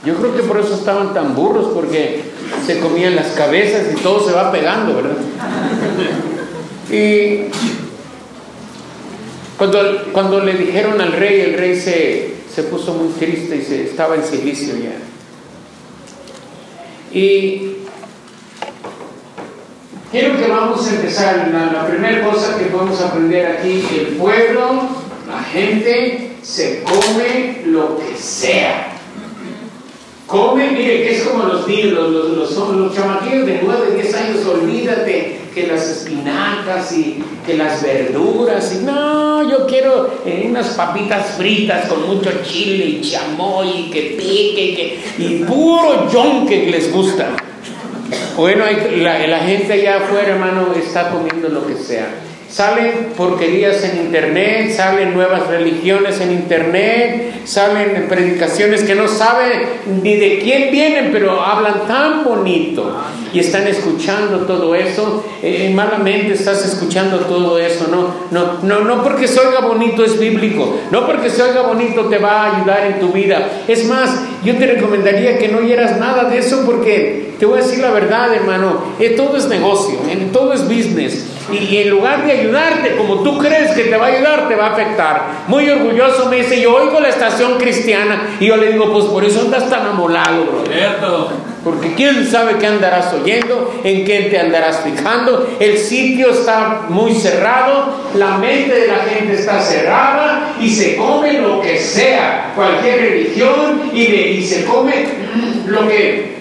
Yo 0.06 0.16
creo 0.16 0.36
que 0.36 0.44
por 0.44 0.60
eso 0.60 0.76
estaban 0.76 1.14
tan 1.14 1.36
burros, 1.36 1.70
porque 1.74 2.24
se 2.66 2.80
comían 2.80 3.16
las 3.16 3.28
cabezas 3.30 3.88
y 3.94 4.02
todo 4.02 4.26
se 4.26 4.34
va 4.34 4.52
pegando, 4.52 4.96
¿verdad? 4.96 5.18
Y 6.90 7.50
cuando, 9.58 9.80
cuando 10.14 10.40
le 10.40 10.54
dijeron 10.54 11.02
al 11.02 11.12
rey, 11.12 11.42
el 11.42 11.54
rey 11.56 11.76
se, 11.76 12.36
se 12.54 12.64
puso 12.64 12.94
muy 12.94 13.10
triste 13.14 13.58
y 13.58 13.62
se, 13.62 13.84
estaba 13.84 14.16
en 14.16 14.24
silicio 14.24 14.76
ya. 14.78 14.98
Y 17.12 17.74
Quiero 20.12 20.38
que 20.38 20.48
vamos 20.48 20.88
a 20.88 20.96
empezar. 20.96 21.50
La, 21.52 21.72
la 21.72 21.88
primera 21.88 22.24
cosa 22.24 22.58
que 22.58 22.66
podemos 22.66 23.02
aprender 23.02 23.46
aquí, 23.46 23.86
el 24.00 24.16
pueblo, 24.16 24.88
la 25.28 25.44
gente, 25.44 26.38
se 26.42 26.84
come 26.84 27.64
lo 27.66 27.98
que 28.00 28.16
sea. 28.16 28.97
Come, 30.28 30.72
mire, 30.72 31.04
que 31.04 31.16
es 31.16 31.24
como 31.24 31.46
los 31.46 31.66
niños, 31.66 31.94
los, 31.94 32.12
los, 32.12 32.52
los, 32.52 32.76
los 32.76 32.94
chamaquillos 32.94 33.46
de 33.46 33.62
9, 33.64 33.92
10 33.96 34.16
años, 34.16 34.46
olvídate 34.46 35.40
que 35.56 35.68
las 35.68 35.90
espinacas 35.90 36.92
y 36.92 37.24
que 37.46 37.54
las 37.54 37.82
verduras, 37.82 38.76
y 38.76 38.84
no, 38.84 39.50
yo 39.50 39.66
quiero 39.66 40.20
eh, 40.26 40.46
unas 40.50 40.68
papitas 40.76 41.38
fritas 41.38 41.88
con 41.88 42.06
mucho 42.08 42.30
chile 42.44 42.86
y 42.86 43.02
chamoy 43.02 43.70
y 43.70 43.90
que 43.90 44.02
pique 44.18 44.62
y, 44.62 44.76
que, 44.76 45.00
y 45.18 45.44
puro 45.46 46.10
que 46.46 46.68
les 46.72 46.92
gusta. 46.92 47.30
Bueno, 48.36 48.66
la 48.98 49.40
gente 49.40 49.74
allá 49.74 49.98
afuera, 49.98 50.34
hermano, 50.34 50.74
está 50.78 51.10
comiendo 51.10 51.48
lo 51.48 51.66
que 51.66 51.76
sea. 51.76 52.08
Salen 52.50 53.10
porquerías 53.18 53.84
en 53.84 54.06
internet, 54.06 54.72
salen 54.74 55.14
nuevas 55.14 55.48
religiones 55.48 56.22
en 56.22 56.32
internet, 56.32 57.42
salen 57.44 58.08
predicaciones 58.08 58.84
que 58.84 58.96
no 58.96 59.08
saben 59.10 59.64
ni 60.02 60.16
de 60.16 60.40
quién 60.40 60.72
vienen, 60.72 61.10
pero 61.12 61.42
hablan 61.42 61.86
tan 61.88 62.24
bonito 62.24 63.04
y 63.34 63.40
están 63.40 63.68
escuchando 63.68 64.40
todo 64.46 64.76
eso. 64.76 65.26
Eh, 65.44 65.72
malamente 65.76 66.34
estás 66.34 66.66
escuchando 66.66 67.20
todo 67.20 67.60
eso, 67.60 67.88
no, 67.92 68.14
no, 68.32 68.64
no, 68.64 68.86
no 68.86 69.04
porque 69.04 69.28
se 69.28 69.42
oiga 69.42 69.60
bonito 69.60 70.06
es 70.06 70.18
bíblico, 70.18 70.80
no 70.90 71.06
porque 71.06 71.30
se 71.30 71.44
oiga 71.44 71.64
bonito 71.64 72.06
te 72.06 72.18
va 72.18 72.44
a 72.44 72.58
ayudar 72.58 72.88
en 72.88 73.00
tu 73.02 73.10
vida. 73.10 73.64
Es 73.68 73.86
más, 73.86 74.22
yo 74.46 74.56
te 74.56 74.68
recomendaría 74.68 75.38
que 75.38 75.50
no 75.50 75.60
oyeras 75.60 76.00
nada 76.00 76.30
de 76.30 76.38
eso 76.38 76.64
porque 76.66 77.36
te 77.38 77.46
voy 77.46 77.60
a 77.60 77.64
decir 77.64 77.80
la 77.80 77.92
verdad, 77.92 78.34
hermano, 78.34 78.96
eh, 79.00 79.10
todo 79.10 79.36
es 79.36 79.48
negocio, 79.48 80.00
todo 80.32 80.54
es 80.54 80.64
business. 80.64 81.37
Y, 81.52 81.78
en 81.78 81.90
lugar 81.90 82.26
de 82.26 82.32
ayudarte 82.32 82.96
como 82.96 83.22
tú 83.24 83.38
crees 83.38 83.72
que 83.72 83.86
te 83.86 83.98
va 83.98 84.08
a 84.08 84.10
ayudar, 84.10 84.48
te 84.48 84.56
va 84.56 84.68
a 84.68 84.74
afectar. 84.74 85.22
Muy 85.48 85.70
orgulloso 85.70 86.28
me 86.30 86.38
dice, 86.38 86.62
yo 86.62 86.76
oigo 86.76 87.00
la 87.00 87.10
estación 87.10 87.58
cristiana 87.58 88.38
y 88.40 88.48
yo 88.48 88.58
le 88.58 88.74
digo, 88.74 88.92
pues 88.92 89.06
por 89.06 89.24
eso 89.24 89.42
andas 89.42 89.70
tan 89.70 89.86
amolado, 89.86 90.46
bro. 90.46 91.48
Porque 91.64 91.96
quién 91.96 92.26
sabe 92.26 92.56
qué 92.60 92.68
andarás 92.68 93.14
oyendo, 93.14 93.82
en 93.84 94.06
qué 94.06 94.28
te 94.30 94.40
andarás 94.40 94.82
fijando. 94.86 95.58
El 95.60 95.78
sitio 95.78 96.30
está 96.30 96.84
muy 96.88 97.14
cerrado, 97.14 97.94
la 98.16 98.38
mente 98.38 98.74
de 98.74 98.88
la 98.88 99.00
gente 99.00 99.34
está 99.34 99.62
cerrada 99.62 100.54
y 100.62 100.70
se 100.70 100.96
come 100.96 101.34
lo 101.34 101.60
que 101.62 101.78
sea, 101.78 102.54
cualquier 102.56 103.02
religión 103.02 103.92
y, 103.94 104.02
y 104.02 104.44
se 104.46 104.64
come 104.64 105.08
lo 105.66 105.88
que 105.90 106.37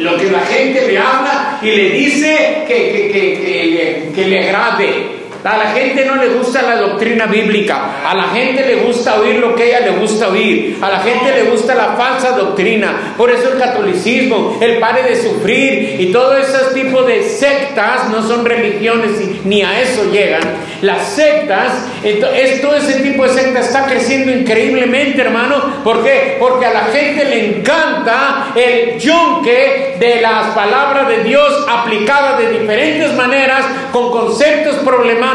lo 0.00 0.16
que 0.16 0.30
la 0.30 0.40
gente 0.40 0.86
le 0.86 0.98
habla 0.98 1.58
y 1.62 1.70
le 1.70 1.90
dice 1.90 2.64
que, 2.66 3.10
que, 3.12 4.12
que, 4.14 4.26
le 4.26 4.48
agrade. 4.48 5.20
A 5.42 5.56
la 5.56 5.70
gente 5.70 6.04
no 6.04 6.16
le 6.16 6.28
gusta 6.28 6.60
la 6.60 6.76
doctrina 6.76 7.24
bíblica, 7.24 8.02
a 8.04 8.14
la 8.14 8.24
gente 8.24 8.62
le 8.66 8.74
gusta 8.84 9.18
oír 9.18 9.36
lo 9.36 9.54
que 9.54 9.68
ella 9.68 9.80
le 9.80 9.92
gusta 9.92 10.28
oír, 10.28 10.76
a 10.82 10.90
la 10.90 10.98
gente 10.98 11.32
le 11.32 11.50
gusta 11.50 11.74
la 11.74 11.94
falsa 11.94 12.32
doctrina. 12.32 13.14
Por 13.16 13.30
eso 13.30 13.52
el 13.52 13.58
catolicismo, 13.58 14.58
el 14.60 14.78
pare 14.78 15.02
de 15.02 15.16
sufrir 15.16 15.96
y 15.98 16.12
todo 16.12 16.36
ese 16.36 16.74
tipo 16.74 17.04
de 17.04 17.22
sectas 17.22 18.10
no 18.10 18.22
son 18.22 18.44
religiones 18.44 19.12
ni 19.44 19.62
a 19.62 19.80
eso 19.80 20.10
llegan. 20.12 20.42
Las 20.82 21.08
sectas, 21.08 21.86
es, 22.02 22.60
todo 22.60 22.76
ese 22.76 23.00
tipo 23.00 23.24
de 23.24 23.30
sectas 23.30 23.66
está 23.66 23.86
creciendo 23.86 24.32
increíblemente, 24.32 25.20
hermano. 25.20 25.82
¿Por 25.84 26.02
qué? 26.02 26.36
Porque 26.38 26.66
a 26.66 26.72
la 26.72 26.84
gente 26.84 27.24
le 27.24 27.58
encanta 27.58 28.52
el 28.54 28.98
yunque 28.98 29.96
de 29.98 30.20
las 30.20 30.54
palabras 30.54 31.08
de 31.08 31.24
Dios 31.24 31.66
aplicadas 31.68 32.38
de 32.38 32.58
diferentes 32.58 33.14
maneras, 33.14 33.64
con 33.92 34.10
conceptos 34.10 34.76
problemáticos 34.76 35.30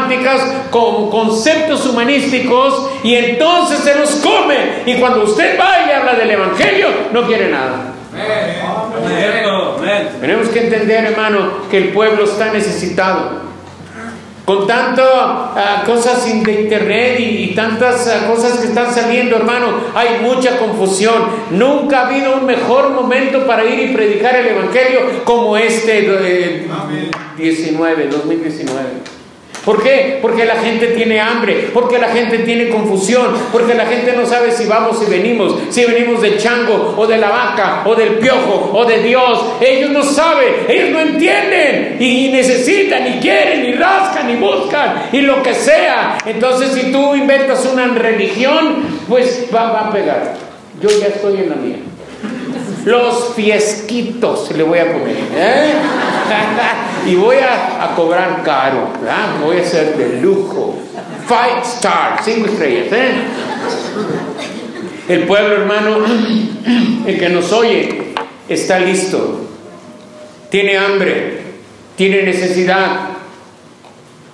con 0.70 1.10
conceptos 1.10 1.86
humanísticos 1.86 2.90
y 3.02 3.14
entonces 3.14 3.80
se 3.80 3.94
los 3.94 4.10
come. 4.16 4.56
Y 4.86 4.96
cuando 4.96 5.24
usted 5.24 5.58
va 5.58 5.86
y 5.86 5.90
habla 5.90 6.14
del 6.14 6.30
Evangelio, 6.30 6.88
no 7.12 7.26
quiere 7.26 7.48
nada. 7.50 7.92
Tenemos 10.20 10.48
que 10.48 10.60
entender, 10.60 11.04
hermano, 11.04 11.68
que 11.70 11.78
el 11.78 11.88
pueblo 11.90 12.24
está 12.24 12.52
necesitado. 12.52 13.45
Con 14.46 14.64
tantas 14.64 15.08
ah, 15.08 15.82
cosas 15.84 16.24
de 16.24 16.60
internet 16.62 17.18
y, 17.18 17.52
tantas 17.52 18.06
ah, 18.06 18.28
cosas 18.28 18.60
que 18.60 18.68
están 18.68 18.94
saliendo, 18.94 19.34
hermano, 19.34 19.66
hay 19.92 20.20
mucha 20.22 20.56
confusión. 20.56 21.26
Nunca 21.50 22.02
ha 22.02 22.06
habido 22.06 22.36
un 22.36 22.46
mejor 22.46 22.90
momento 22.90 23.44
para 23.44 23.64
ir 23.64 23.90
y 23.90 23.92
predicar 23.92 24.36
el 24.36 24.46
Evangelio 24.46 25.24
como 25.24 25.56
este 25.56 26.02
de 26.02 26.68
19, 27.36 28.06
2019. 28.06 29.15
¿Por 29.66 29.82
qué? 29.82 30.20
Porque 30.22 30.44
la 30.44 30.54
gente 30.54 30.86
tiene 30.94 31.20
hambre, 31.20 31.70
porque 31.74 31.98
la 31.98 32.06
gente 32.10 32.38
tiene 32.38 32.68
confusión, 32.68 33.34
porque 33.50 33.74
la 33.74 33.84
gente 33.84 34.12
no 34.12 34.24
sabe 34.24 34.52
si 34.52 34.64
vamos 34.66 35.02
y 35.04 35.10
venimos, 35.10 35.56
si 35.70 35.84
venimos 35.84 36.22
del 36.22 36.38
chango 36.38 36.94
o 36.96 37.04
de 37.04 37.18
la 37.18 37.30
vaca 37.30 37.82
o 37.84 37.96
del 37.96 38.10
piojo 38.10 38.70
o 38.72 38.84
de 38.84 39.02
Dios. 39.02 39.44
Ellos 39.60 39.90
no 39.90 40.04
saben, 40.04 40.66
ellos 40.68 40.90
no 40.90 41.00
entienden 41.00 41.96
y 41.98 42.28
necesitan 42.28 43.08
y 43.08 43.18
quieren 43.18 43.66
y 43.66 43.72
rascan 43.72 44.30
y 44.30 44.36
buscan 44.36 45.08
y 45.10 45.22
lo 45.22 45.42
que 45.42 45.52
sea. 45.52 46.16
Entonces 46.24 46.70
si 46.70 46.92
tú 46.92 47.16
inventas 47.16 47.66
una 47.66 47.88
religión, 47.88 48.84
pues 49.08 49.48
va, 49.52 49.80
a 49.80 49.90
pegar. 49.90 50.34
Yo 50.80 50.88
ya 50.90 51.08
estoy 51.08 51.38
en 51.38 51.50
la 51.50 51.56
mía. 51.56 51.76
Los 52.84 53.34
fiesquitos 53.34 54.50
le 54.52 54.62
voy 54.62 54.78
a 54.78 54.92
poner. 54.92 55.16
¿eh? 55.34 55.72
y 57.06 57.14
voy 57.14 57.36
a, 57.36 57.94
cobrar 57.94 58.42
caro, 58.42 58.88
voy 59.42 59.58
a 59.58 59.64
ser 59.64 59.96
de 59.96 60.20
lujo. 60.20 60.78
Five 61.26 61.62
star, 61.64 62.20
cinco 62.24 62.46
estrellas. 62.46 62.92
¿eh? 62.92 63.12
El 65.08 65.24
pueblo 65.24 65.54
hermano, 65.56 65.98
el 67.06 67.18
que 67.18 67.28
nos 67.28 67.52
oye, 67.52 68.12
está 68.48 68.78
listo. 68.78 69.40
Tiene 70.50 70.76
hambre, 70.76 71.40
tiene 71.96 72.22
necesidad. 72.22 73.08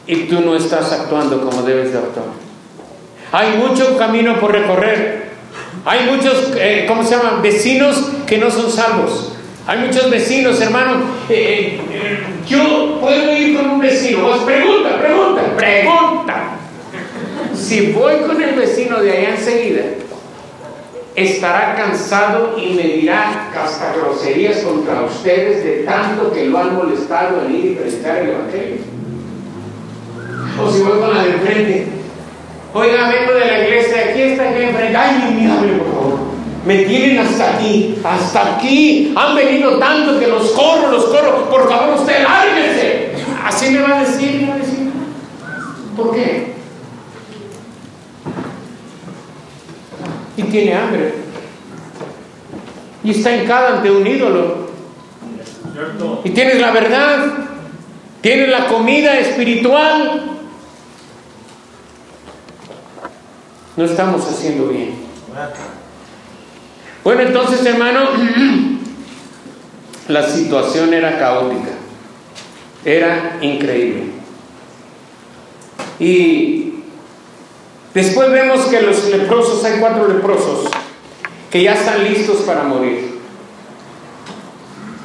Y 0.07 0.25
tú 0.25 0.41
no 0.41 0.57
estás 0.57 0.93
actuando 0.93 1.41
como 1.49 1.62
debes 1.62 1.93
de 1.93 1.99
actuar. 1.99 2.26
Hay 3.33 3.57
mucho 3.57 3.97
camino 3.97 4.38
por 4.38 4.52
recorrer. 4.52 5.22
Hay 5.85 6.09
muchos, 6.09 6.53
eh, 6.57 6.85
¿cómo 6.87 7.03
se 7.03 7.17
llaman? 7.17 7.43
Vecinos 7.43 8.11
que 8.27 8.39
no 8.39 8.51
son 8.51 8.71
salvos. 8.71 9.33
Hay 9.67 9.79
muchos 9.79 10.11
vecinos, 10.11 10.61
hermano. 10.61 11.03
Eh, 11.29 11.81
eh, 11.91 12.21
yo 12.47 12.99
puedo 13.01 13.37
ir 13.37 13.57
con 13.57 13.71
un 13.71 13.81
vecino. 13.81 14.29
Pues 14.29 14.43
pregunta, 14.43 14.99
pregunta, 15.01 15.43
pregunta. 15.57 16.45
si 17.55 17.93
voy 17.93 18.17
con 18.27 18.41
el 18.41 18.55
vecino 18.55 19.01
de 19.01 19.11
allá 19.11 19.31
enseguida, 19.31 19.83
estará 21.17 21.75
cansado 21.75 22.57
y 22.59 22.75
me 22.75 22.83
dirá 22.83 23.51
hasta 23.55 23.93
groserías 23.95 24.59
contra 24.59 25.03
ustedes 25.03 25.65
de 25.65 25.71
tanto 25.85 26.33
que 26.33 26.47
lo 26.47 26.59
han 26.59 26.75
molestado 26.77 27.45
en 27.45 27.57
ir 27.57 27.65
y 27.65 27.75
predicar 27.75 28.19
el 28.19 28.31
Evangelio. 28.31 28.79
O 30.61 30.71
si 30.71 30.83
voy 30.83 30.99
con 31.01 31.15
la 31.15 31.25
de 31.25 31.31
enfrente, 31.31 31.87
oiga, 32.75 33.11
vengo 33.11 33.33
de 33.35 33.47
la 33.47 33.59
iglesia, 33.64 34.07
aquí 34.11 34.23
está 34.23 34.50
aquí 34.50 34.62
enfrente, 34.62 34.97
ay, 34.97 35.35
mi 35.35 35.50
hable 35.50 35.73
por 35.75 35.93
favor. 35.93 36.33
Me 36.64 36.85
tienen 36.85 37.19
hasta 37.19 37.57
aquí, 37.57 37.97
hasta 38.05 38.55
aquí. 38.55 39.12
Han 39.17 39.35
venido 39.35 39.79
tanto 39.79 40.21
que 40.21 40.29
los 40.29 40.52
corro, 40.52 40.93
los 40.93 41.07
corro. 41.07 41.50
Por 41.50 41.69
favor, 41.69 41.99
usted 41.99 42.23
lárguese. 42.23 43.11
Así 43.45 43.71
me 43.71 43.83
va 43.83 43.99
a 43.99 44.05
decir, 44.05 44.43
me 44.43 44.49
va 44.49 44.55
a 44.55 44.59
decir. 44.59 44.91
¿Por 45.97 46.14
qué? 46.14 46.52
Y 50.37 50.43
tiene 50.45 50.75
hambre. 50.75 51.14
Y 53.02 53.11
está 53.11 53.35
hincada 53.35 53.79
ante 53.79 53.91
un 53.91 54.07
ídolo. 54.07 54.69
Y 56.23 56.31
tienes 56.31 56.61
la 56.61 56.71
verdad. 56.71 57.26
Tienes 58.21 58.49
la 58.49 58.67
comida 58.67 59.19
espiritual. 59.19 60.31
No 63.76 63.85
estamos 63.85 64.26
haciendo 64.29 64.69
bien. 64.69 64.95
Bueno, 67.02 67.23
entonces, 67.23 67.64
hermano, 67.64 68.00
la 70.09 70.29
situación 70.29 70.93
era 70.93 71.19
caótica. 71.19 71.71
Era 72.85 73.38
increíble. 73.41 74.12
Y 75.99 76.75
después 77.95 78.31
vemos 78.31 78.67
que 78.67 78.83
los 78.83 79.05
leprosos, 79.09 79.64
hay 79.64 79.79
cuatro 79.79 80.09
leprosos 80.09 80.69
que 81.50 81.62
ya 81.62 81.75
están 81.75 82.05
listos 82.05 82.38
para 82.38 82.64
morir. 82.64 83.21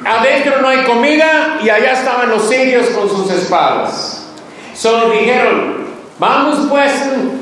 Adentro 0.05 0.61
no 0.61 0.69
hay 0.69 0.83
comida 0.85 1.59
y 1.63 1.69
allá 1.69 1.93
estaban 1.93 2.29
los 2.29 2.47
sirios 2.47 2.87
con 2.87 3.09
sus 3.09 3.29
espadas. 3.31 4.25
Solo 4.73 5.09
dijeron, 5.11 5.76
Vamos 6.19 6.65
pues, 6.67 6.93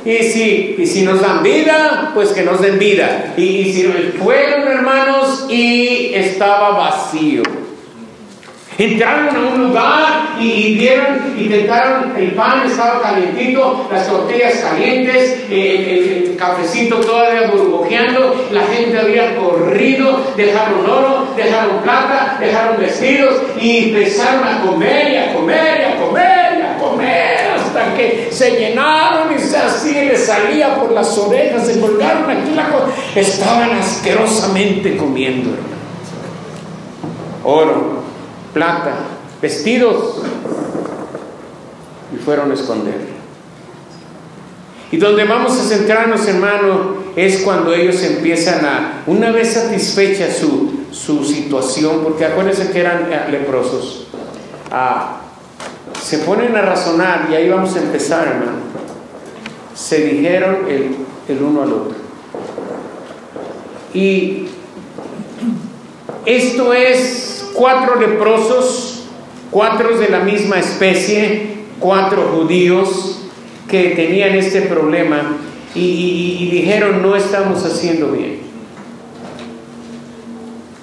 y 0.04 0.24
si, 0.24 0.76
y 0.78 0.86
si 0.86 1.04
nos 1.04 1.22
dan 1.22 1.42
vida, 1.42 2.12
pues 2.14 2.30
que 2.30 2.44
nos 2.44 2.62
den 2.62 2.78
vida. 2.78 3.34
Y, 3.38 3.44
y 3.44 3.74
si 3.74 3.84
fueron 4.22 4.68
hermanos 4.68 5.46
y 5.50 6.12
estaba 6.14 6.72
vacío. 6.72 7.44
Entraron 8.78 9.34
a 9.34 9.40
un 9.40 9.68
lugar 9.68 10.36
y, 10.38 10.76
vieron, 10.76 11.34
intentaron, 11.40 12.14
el 12.18 12.32
pan 12.34 12.64
estaba 12.66 13.02
calientito, 13.02 13.88
las 13.90 14.10
tortillas 14.10 14.56
calientes, 14.56 15.46
el, 15.50 15.56
el, 15.56 16.36
cafecito 16.38 16.98
todavía 16.98 17.48
burbujeando, 17.48 18.50
la 18.52 18.64
gente 18.64 19.00
había 19.00 19.38
corrido, 19.38 20.34
dejaron 20.36 20.82
oro, 20.82 21.28
dejaron 21.38 21.78
plata, 21.84 22.38
dejaron 22.42 22.78
vestidos 22.78 23.42
y 23.62 23.86
empezaron 23.86 24.46
a 24.46 24.62
comer 24.66 25.14
y 25.14 25.16
a 25.16 25.34
comer 25.34 25.80
y 25.80 25.94
a 25.94 26.06
comer 26.06 26.58
y 26.58 26.62
a 26.62 26.78
comer 26.78 27.45
que 27.96 28.30
se 28.32 28.52
llenaron 28.52 29.36
y 29.36 29.40
se 29.40 29.58
así 29.58 29.94
les 29.94 30.26
salía 30.26 30.76
por 30.76 30.92
las 30.92 31.18
orejas, 31.18 31.68
se 31.68 31.80
colgaron 31.80 32.30
aquí 32.30 32.52
la 32.56 32.70
cosa. 32.70 32.88
Estaban 33.16 33.72
asquerosamente 33.72 34.98
comiendo, 34.98 35.52
Oro, 37.44 38.00
plata, 38.54 38.96
vestidos. 39.42 40.22
Y 42.14 42.18
fueron 42.18 42.52
a 42.52 42.54
esconder. 42.54 43.16
Y 44.92 44.98
donde 44.98 45.26
vamos 45.26 45.60
a 45.60 45.64
centrarnos, 45.64 46.28
hermano, 46.28 46.96
es 47.16 47.40
cuando 47.40 47.74
ellos 47.74 48.02
empiezan 48.04 48.66
a, 48.66 49.04
una 49.08 49.32
vez 49.32 49.54
satisfecha 49.54 50.32
su, 50.32 50.86
su 50.92 51.24
situación, 51.26 52.02
porque 52.04 52.26
acuérdense 52.26 52.72
que 52.72 52.80
eran 52.80 53.12
eh, 53.12 53.32
leprosos, 53.32 54.08
a 54.72 55.22
se 56.06 56.20
ponen 56.20 56.56
a 56.56 56.62
razonar 56.62 57.30
y 57.32 57.34
ahí 57.34 57.50
vamos 57.50 57.76
a 57.76 57.80
empezar, 57.80 58.28
hermano. 58.28 58.60
Se 59.74 60.06
dijeron 60.06 60.68
el, 60.70 61.42
uno 61.42 61.64
al 61.64 61.74
otro. 61.74 61.96
Y 63.92 64.46
esto 66.28 66.74
es 66.74 67.50
cuatro 67.56 68.00
leprosos, 68.00 69.06
cuatro 69.50 69.98
de 69.98 70.10
la 70.10 70.20
misma 70.20 70.60
especie, 70.60 71.56
cuatro 71.80 72.22
judíos 72.36 73.22
que 73.68 73.96
tenían 73.96 74.36
este 74.36 74.62
problema 74.62 75.38
y 75.74 76.50
dijeron 76.52 77.02
no 77.02 77.16
estamos 77.16 77.66
haciendo 77.66 78.12
bien. 78.12 78.45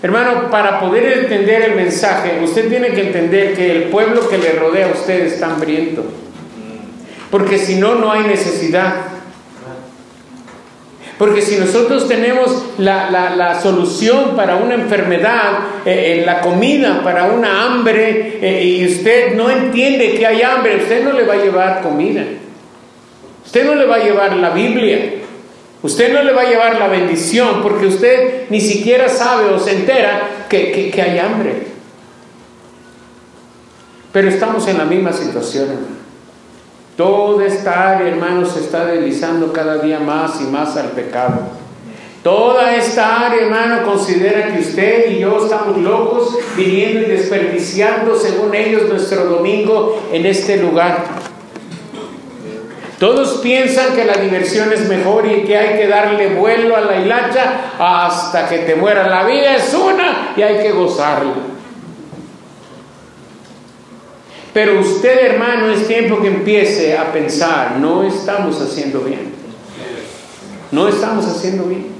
Hermano, 0.02 0.50
para 0.50 0.80
poder 0.80 1.18
entender 1.18 1.62
el 1.62 1.76
mensaje, 1.76 2.40
usted 2.42 2.68
tiene 2.68 2.88
que 2.88 3.02
entender 3.02 3.54
que 3.54 3.70
el 3.70 3.82
pueblo 3.84 4.28
que 4.28 4.36
le 4.36 4.52
rodea 4.52 4.88
a 4.88 4.90
usted 4.90 5.26
está 5.26 5.46
hambriento. 5.46 6.04
Porque 7.30 7.56
si 7.56 7.76
no, 7.76 7.94
no 7.94 8.10
hay 8.10 8.24
necesidad. 8.24 8.94
Porque 11.18 11.40
si 11.40 11.56
nosotros 11.56 12.08
tenemos 12.08 12.64
la, 12.78 13.60
solución 13.62 14.34
para 14.34 14.56
una 14.56 14.74
enfermedad, 14.74 15.58
eh, 15.84 16.18
en 16.18 16.26
la 16.26 16.40
comida 16.40 17.00
para 17.04 17.26
una 17.26 17.64
hambre, 17.64 18.38
eh, 18.42 18.64
y 18.64 18.84
usted 18.84 19.36
no 19.36 19.48
entiende 19.50 20.14
que 20.14 20.26
hay 20.26 20.42
hambre, 20.42 20.78
usted 20.78 21.04
no 21.04 21.12
le 21.12 21.22
va 21.22 21.34
a 21.34 21.36
llevar 21.36 21.80
comida. 21.80 22.24
Usted 23.46 23.64
no 23.64 23.76
le 23.76 23.86
va 23.86 23.96
a 23.96 24.00
llevar 24.00 24.34
la 24.34 24.50
Biblia. 24.50 25.21
Usted 25.82 26.12
no 26.12 26.22
le 26.22 26.32
va 26.32 26.42
a 26.42 26.48
llevar 26.48 26.78
la 26.78 26.86
bendición 26.86 27.60
porque 27.60 27.86
usted 27.86 28.44
ni 28.50 28.60
siquiera 28.60 29.08
sabe 29.08 29.46
o 29.46 29.58
se 29.58 29.72
entera 29.72 30.46
que, 30.48 30.92
hay 31.02 31.18
hambre. 31.18 31.66
Pero 34.12 34.28
estamos 34.28 34.66
en 34.68 34.78
la 34.78 34.84
misma 34.84 35.12
situación, 35.12 35.64
hermano. 35.64 36.02
Toda 36.96 37.46
esta 37.46 37.90
área, 37.90 38.06
hermano, 38.06 38.46
se 38.46 38.60
está 38.60 38.84
deslizando 38.84 39.52
cada 39.52 39.78
día 39.78 39.98
más 39.98 40.40
y 40.40 40.44
más 40.44 40.76
al 40.76 40.90
pecado. 40.90 41.40
Toda 42.22 42.76
esta 42.76 43.26
área, 43.26 43.42
hermano, 43.42 43.82
considera 43.84 44.52
que 44.52 44.60
usted 44.60 45.10
y 45.10 45.18
yo 45.18 45.42
estamos 45.42 45.78
locos 45.78 46.38
viniendo 46.56 47.00
y 47.00 47.04
desperdiciando, 47.06 48.14
según 48.14 48.54
ellos, 48.54 48.88
nuestro 48.88 49.24
domingo 49.24 50.00
en 50.12 50.26
este 50.26 50.58
lugar. 50.58 51.21
Todos 53.02 53.40
piensan 53.40 53.96
que 53.96 54.04
la 54.04 54.14
diversión 54.14 54.72
es 54.72 54.88
mejor 54.88 55.26
y 55.26 55.42
que 55.42 55.58
hay 55.58 55.76
que 55.76 55.88
darle 55.88 56.36
vuelo 56.36 56.76
a 56.76 56.82
la 56.82 57.00
hilacha 57.00 57.72
hasta 57.76 58.48
que 58.48 58.58
te 58.58 58.76
muera. 58.76 59.08
La 59.08 59.24
vida 59.24 59.56
es 59.56 59.74
una 59.74 60.32
y 60.36 60.42
hay 60.42 60.62
que 60.62 60.70
gozarla. 60.70 61.32
Pero 64.54 64.78
usted, 64.78 65.32
hermano, 65.32 65.72
es 65.72 65.88
tiempo 65.88 66.20
que 66.20 66.28
empiece 66.28 66.96
a 66.96 67.12
pensar, 67.12 67.72
no 67.80 68.04
estamos 68.04 68.62
haciendo 68.62 69.00
bien. 69.00 69.34
No 70.70 70.86
estamos 70.86 71.26
haciendo 71.26 71.64
bien 71.64 71.91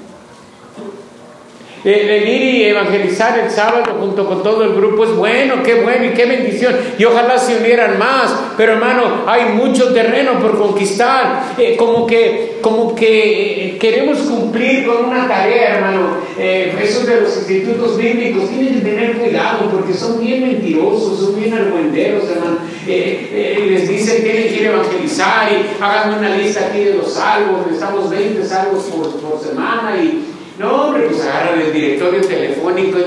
el 1.85 2.29
ir 2.29 2.42
y 2.42 2.64
evangelizar 2.64 3.40
el 3.40 3.51
sábado 3.51 3.97
junto 3.99 4.27
con 4.27 4.42
todo 4.42 4.62
el 4.62 4.75
grupo 4.75 5.05
es 5.05 5.16
bueno, 5.16 5.62
qué 5.64 5.83
bueno 5.83 6.07
y 6.07 6.11
qué 6.11 6.27
bendición. 6.27 6.75
Y 6.97 7.05
ojalá 7.05 7.38
se 7.38 7.57
unieran 7.57 7.99
más. 7.99 8.33
Pero 8.57 8.75
hermano, 8.75 9.25
hay 9.27 9.53
mucho 9.53 9.92
terreno 9.92 10.38
por 10.40 10.59
conquistar. 10.59 11.55
Eh, 11.59 11.77
como 11.77 12.07
que, 12.07 12.59
como 12.61 12.95
que 12.95 13.66
eh, 13.66 13.79
queremos 13.79 14.18
cumplir 14.18 14.87
con 14.87 15.07
una 15.07 15.27
tarea, 15.27 15.77
hermano. 15.77 16.18
Eh, 16.38 16.73
esos 16.81 17.07
de 17.07 17.21
los 17.21 17.37
institutos 17.37 17.97
bíblicos 17.97 18.49
tienen 18.49 18.75
que 18.75 18.81
tener 18.81 19.16
cuidado 19.18 19.68
porque 19.71 19.92
son 19.92 20.21
bien 20.21 20.42
mentirosos, 20.42 21.18
son 21.18 21.40
bien 21.40 21.53
argüenderos, 21.53 22.25
hermano. 22.31 22.59
les 22.87 23.88
dicen 23.88 24.23
que 24.23 24.31
tienen 24.31 24.55
que 24.55 24.66
evangelizar 24.66 25.49
y 25.53 25.83
hagan 25.83 26.18
una 26.18 26.37
lista 26.37 26.66
aquí 26.68 26.85
de 26.85 26.95
los 26.95 27.12
salvos. 27.12 27.66
Necesitamos 27.66 28.09
20 28.09 28.45
salvos 28.45 28.85
por, 28.85 29.11
por 29.21 29.40
semana 29.40 29.97
y 29.97 30.32
no, 30.58 30.86
hombre, 30.86 31.08
pues 31.08 31.22
agarran 31.22 31.60
el 31.60 31.72
directorio 31.72 32.20
telefónico 32.20 32.98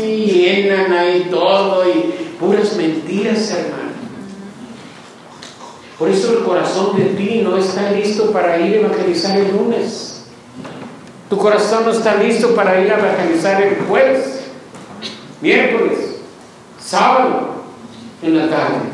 y 0.00 0.26
llenan 0.26 0.92
ahí 0.92 1.28
todo 1.30 1.88
y 1.88 2.14
puras 2.38 2.76
mentiras, 2.76 3.50
hermano. 3.50 3.92
Por 5.98 6.08
eso 6.08 6.38
el 6.38 6.44
corazón 6.44 6.96
de 6.96 7.04
ti 7.16 7.40
no 7.42 7.56
está 7.56 7.90
listo 7.92 8.32
para 8.32 8.58
ir 8.58 8.74
a 8.74 8.80
evangelizar 8.80 9.36
el 9.36 9.56
lunes. 9.56 10.24
Tu 11.28 11.36
corazón 11.36 11.84
no 11.84 11.92
está 11.92 12.16
listo 12.16 12.54
para 12.54 12.80
ir 12.80 12.92
a 12.92 12.98
evangelizar 12.98 13.62
el 13.62 13.76
jueves, 13.86 14.42
miércoles, 15.40 16.16
sábado, 16.78 17.62
en 18.22 18.38
la 18.38 18.50
tarde. 18.50 18.91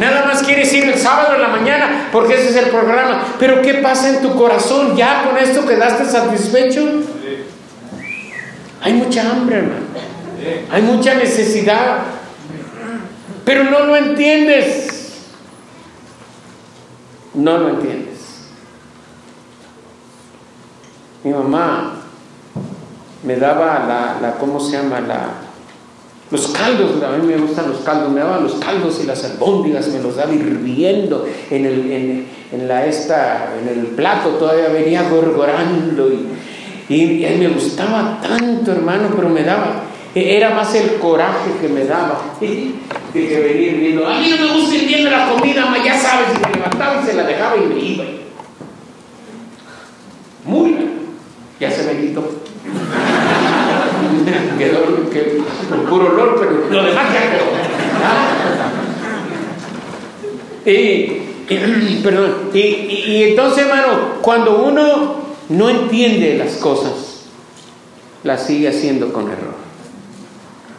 Nada 0.00 0.24
más 0.24 0.42
quieres 0.42 0.72
ir 0.72 0.84
el 0.84 0.98
sábado 0.98 1.34
en 1.34 1.42
la 1.42 1.48
mañana 1.48 2.08
porque 2.10 2.32
ese 2.32 2.48
es 2.48 2.56
el 2.56 2.70
programa. 2.70 3.22
Pero 3.38 3.60
¿qué 3.60 3.74
pasa 3.74 4.08
en 4.08 4.22
tu 4.22 4.34
corazón? 4.34 4.96
¿Ya 4.96 5.24
con 5.24 5.36
esto 5.36 5.66
quedaste 5.66 6.06
satisfecho? 6.06 7.02
Hay 8.80 8.94
mucha 8.94 9.30
hambre, 9.30 9.58
hermano. 9.58 9.84
Hay 10.72 10.80
mucha 10.80 11.14
necesidad. 11.14 11.98
Pero 13.44 13.64
no 13.64 13.80
lo 13.80 13.94
entiendes. 13.94 15.18
No 17.34 17.58
lo 17.58 17.68
entiendes. 17.68 18.20
Mi 21.24 21.30
mamá 21.30 21.96
me 23.22 23.36
daba 23.36 23.84
la, 23.86 24.16
la 24.22 24.34
¿cómo 24.38 24.58
se 24.60 24.78
llama? 24.78 25.00
La, 25.00 25.49
los 26.30 26.46
caldos, 26.48 27.02
a 27.02 27.16
mí 27.16 27.26
me 27.26 27.36
gustan 27.38 27.70
los 27.70 27.80
caldos, 27.80 28.12
me 28.12 28.20
daba 28.20 28.38
los 28.38 28.54
caldos 28.54 29.00
y 29.02 29.06
las 29.06 29.24
albóndigas, 29.24 29.88
me 29.88 30.00
los 30.00 30.14
daba 30.14 30.32
hirviendo 30.32 31.26
en 31.50 31.66
el, 31.66 31.90
en, 31.90 32.26
en 32.52 32.68
la 32.68 32.86
esta, 32.86 33.54
en 33.60 33.68
el 33.68 33.86
plato, 33.88 34.30
todavía 34.30 34.68
venía 34.68 35.08
gorgorando 35.08 36.08
y, 36.08 36.94
y, 36.94 37.26
y, 37.26 37.36
me 37.36 37.48
gustaba 37.48 38.20
tanto, 38.22 38.70
hermano, 38.70 39.08
pero 39.16 39.28
me 39.28 39.42
daba, 39.42 39.82
era 40.14 40.50
más 40.50 40.72
el 40.76 40.94
coraje 40.98 41.50
que 41.60 41.68
me 41.68 41.84
daba 41.84 42.20
de 42.40 42.74
que 43.12 43.40
venir 43.40 43.80
viendo, 43.80 44.06
a 44.06 44.20
mí 44.20 44.30
me 44.30 44.52
gusta 44.52 44.76
ir 44.76 44.86
viendo 44.86 45.10
la 45.10 45.30
comida, 45.30 45.66
ma, 45.66 45.84
ya 45.84 45.98
sabes, 45.98 46.28
y 46.36 46.46
me 46.46 46.54
levantaba 46.54 47.02
y 47.02 47.06
se 47.06 47.14
la 47.14 47.24
dejaba 47.24 47.56
y 47.56 47.66
me 47.66 47.80
iba. 47.80 48.04
Muy 50.44 50.70
bien, 50.70 50.92
ya 51.58 51.70
se 51.72 51.82
me 51.92 52.00
quitó. 52.00 52.20
quedó 54.58 55.10
que, 55.10 55.20
el 55.20 55.80
puro 55.88 56.06
olor, 56.12 56.36
pero 56.40 56.68
lo 56.70 56.84
demás 56.88 57.06
ya 57.12 57.20
quedó. 57.30 57.44
Y, 60.66 62.00
perdón, 62.02 62.50
y, 62.52 62.58
y, 62.58 63.04
y 63.06 63.22
entonces, 63.30 63.64
hermano, 63.64 64.20
cuando 64.22 64.62
uno 64.62 65.16
no 65.48 65.68
entiende 65.68 66.36
las 66.38 66.52
cosas, 66.54 67.24
las 68.22 68.46
sigue 68.46 68.68
haciendo 68.68 69.12
con 69.12 69.24
error. 69.24 69.54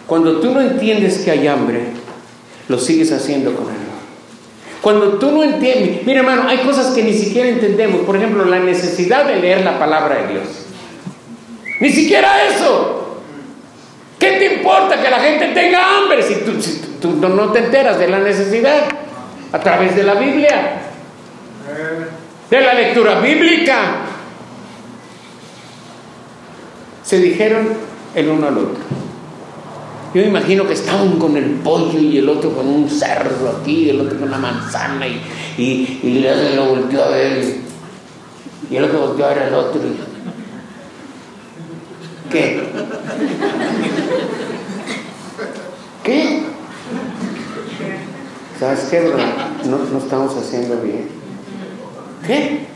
Cuando 0.08 0.40
tú 0.40 0.52
no 0.52 0.62
entiendes 0.62 1.20
que 1.20 1.32
hay 1.32 1.48
hambre, 1.48 1.82
lo 2.68 2.78
sigues 2.78 3.12
haciendo 3.12 3.54
con 3.54 3.66
error. 3.66 3.92
Cuando 4.82 5.20
tú 5.20 5.32
no 5.32 5.44
entiendes, 5.44 6.06
mira 6.06 6.22
hermano, 6.22 6.48
hay 6.48 6.60
cosas 6.60 6.88
que 6.94 7.04
ni 7.04 7.14
siquiera 7.14 7.50
entendemos. 7.50 8.02
Por 8.02 8.16
ejemplo, 8.16 8.44
la 8.46 8.60
necesidad 8.60 9.26
de 9.26 9.38
leer 9.38 9.64
la 9.64 9.78
palabra 9.78 10.24
de 10.24 10.34
Dios. 10.34 10.44
Ni 11.80 11.92
siquiera 11.92 12.48
eso. 12.48 13.01
¿Qué 14.22 14.34
te 14.34 14.54
importa 14.54 15.02
que 15.02 15.10
la 15.10 15.20
gente 15.20 15.48
tenga 15.48 15.98
hambre 15.98 16.22
si 16.22 16.36
tú, 17.02 17.10
no 17.28 17.52
te 17.52 17.58
enteras 17.58 17.98
de 17.98 18.08
la 18.08 18.20
necesidad? 18.20 18.84
A 19.52 19.60
través 19.60 19.96
de 19.96 20.04
la 20.04 20.14
Biblia, 20.14 20.80
de 22.48 22.62
la 22.62 22.74
lectura 22.76 23.20
bíblica. 23.20 23.96
Se 27.04 27.18
dijeron 27.18 27.70
el 28.14 28.30
uno 28.30 28.48
al 28.48 28.58
otro. 28.60 28.84
Yo 30.14 30.22
me 30.22 30.28
imagino 30.28 30.68
que 30.68 30.74
estaban 30.74 31.18
con 31.18 31.36
el 31.36 31.56
pollo 31.56 31.98
y 31.98 32.20
el 32.20 32.30
otro 32.30 32.52
con 32.52 32.68
un 32.68 32.88
cerdo 32.92 33.58
aquí, 33.60 33.90
el 33.90 34.02
otro 34.02 34.20
con 34.20 34.28
una 34.28 34.38
manzana 34.38 35.08
y, 35.08 35.20
y, 35.58 36.00
y 36.04 36.56
lo 36.56 36.66
volteó 36.66 37.06
a 37.06 37.10
ver 37.10 37.56
y 38.70 38.76
el 38.76 38.84
otro 38.84 39.00
volteó 39.00 39.26
a 39.26 39.30
ver 39.30 39.44
al 39.44 39.54
otro. 39.56 39.82
Y, 39.82 40.11
¿Qué? 42.32 42.64
¿Qué? 46.04 46.44
¿Sabes 48.60 48.80
qué, 48.90 49.00
verdad? 49.02 49.50
No, 49.66 49.78
no 49.92 49.98
estamos 49.98 50.36
haciendo 50.38 50.82
bien. 50.82 51.10
¿Qué? 52.26 52.68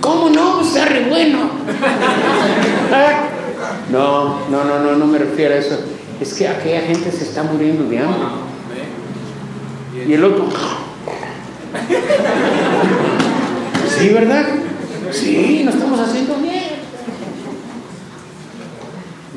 ¿Cómo 0.00 0.30
no? 0.30 0.62
Está 0.62 0.86
re 0.86 1.08
bueno. 1.08 1.50
No, 3.92 4.48
no, 4.48 4.64
no, 4.64 4.78
no, 4.82 4.96
no 4.96 5.06
me 5.06 5.18
refiero 5.18 5.54
a 5.54 5.58
eso. 5.58 5.78
Es 6.20 6.34
que 6.34 6.48
aquella 6.48 6.80
gente 6.82 7.12
se 7.12 7.24
está 7.24 7.42
muriendo 7.42 7.84
de 7.84 7.98
hambre. 7.98 8.20
Y 10.06 10.12
el 10.14 10.24
otro. 10.24 10.48
Sí, 13.96 14.08
¿verdad? 14.08 14.46
Sí, 15.12 15.62
no 15.64 15.70
estamos 15.70 16.00
haciendo 16.00 16.34
bien. 16.36 16.53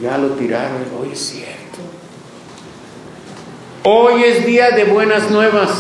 Ya 0.01 0.17
lo 0.17 0.29
tiraron, 0.29 0.83
hoy 0.99 1.09
es 1.13 1.19
cierto. 1.19 1.57
Hoy 3.83 4.23
es 4.23 4.45
día 4.45 4.71
de 4.71 4.83
buenas 4.83 5.31
nuevas. 5.31 5.71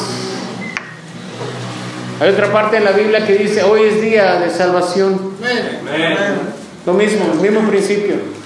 Hay 2.19 2.29
otra 2.29 2.51
parte 2.51 2.77
en 2.77 2.85
la 2.85 2.91
Biblia 2.91 3.25
que 3.27 3.35
dice, 3.35 3.63
hoy 3.63 3.83
es 3.83 4.01
día 4.01 4.39
de 4.39 4.49
salvación. 4.49 5.33
Lo 6.85 6.93
mismo, 6.93 7.25
el 7.33 7.39
mismo 7.39 7.69
principio. 7.69 8.36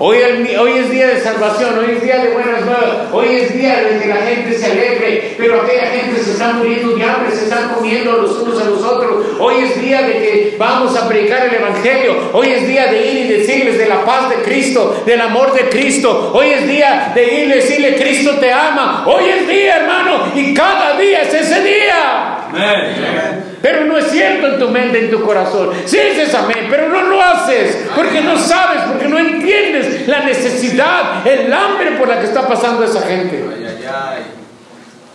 Hoy, 0.00 0.18
es 0.18 0.90
día 0.90 1.08
de 1.08 1.20
salvación, 1.20 1.78
hoy 1.78 1.96
es 1.96 2.02
día 2.02 2.18
de 2.18 2.32
buenas 2.32 2.64
nuevas, 2.64 3.12
hoy 3.12 3.28
es 3.34 3.52
día 3.52 3.82
de 3.82 4.00
que 4.00 4.06
la 4.06 4.16
gente 4.16 4.56
se 4.56 4.66
alegre, 4.66 5.34
pero 5.36 5.62
aquella 5.62 5.86
gente 5.86 6.22
se 6.22 6.32
está 6.32 6.52
muriendo 6.52 6.94
de 6.94 7.02
hambre, 7.02 7.34
se 7.34 7.44
están 7.44 7.74
comiendo 7.74 8.12
los 8.12 8.38
unos 8.38 8.60
a 8.60 8.64
los 8.64 8.82
otros. 8.82 9.26
Hoy 9.40 9.64
es 9.64 9.80
día 9.80 10.02
de 10.02 10.12
que 10.12 10.56
vamos 10.58 10.96
a 10.96 11.08
predicar 11.08 11.48
el 11.48 11.54
Evangelio, 11.54 12.30
hoy 12.32 12.48
es 12.50 12.68
día 12.68 12.86
de 12.86 13.10
ir 13.10 13.26
y 13.26 13.28
decirles 13.38 13.78
de 13.78 13.88
la 13.88 14.04
paz 14.04 14.30
de 14.30 14.36
Cristo, 14.36 15.02
del 15.04 15.20
amor 15.20 15.52
de 15.52 15.68
Cristo, 15.68 16.30
hoy 16.34 16.50
es 16.50 16.68
día 16.68 17.12
de 17.14 17.24
ir 17.24 17.48
y 17.48 17.52
decirle 17.52 17.96
Cristo 17.96 18.36
te 18.38 18.52
ama, 18.52 19.04
hoy 19.06 19.24
es 19.30 19.48
día 19.48 19.78
hermano 19.78 20.32
y 20.34 20.54
cada 20.54 20.96
día 20.96 21.22
es 21.22 21.34
ese 21.34 21.62
día. 21.62 23.47
Pero 23.60 23.84
no 23.86 23.98
es 23.98 24.06
cierto 24.10 24.46
en 24.46 24.58
tu 24.58 24.68
mente, 24.68 25.04
en 25.04 25.10
tu 25.10 25.22
corazón. 25.22 25.70
Sí 25.84 25.98
dices 25.98 26.34
amén, 26.34 26.68
pero 26.70 26.88
no 26.88 27.02
lo 27.02 27.22
haces 27.22 27.88
porque 27.94 28.20
no 28.20 28.38
sabes, 28.38 28.82
porque 28.88 29.08
no 29.08 29.18
entiendes 29.18 30.06
la 30.06 30.20
necesidad, 30.20 31.26
el 31.26 31.52
hambre 31.52 31.92
por 31.92 32.08
la 32.08 32.20
que 32.20 32.26
está 32.26 32.46
pasando 32.46 32.84
esa 32.84 33.02
gente. 33.02 33.44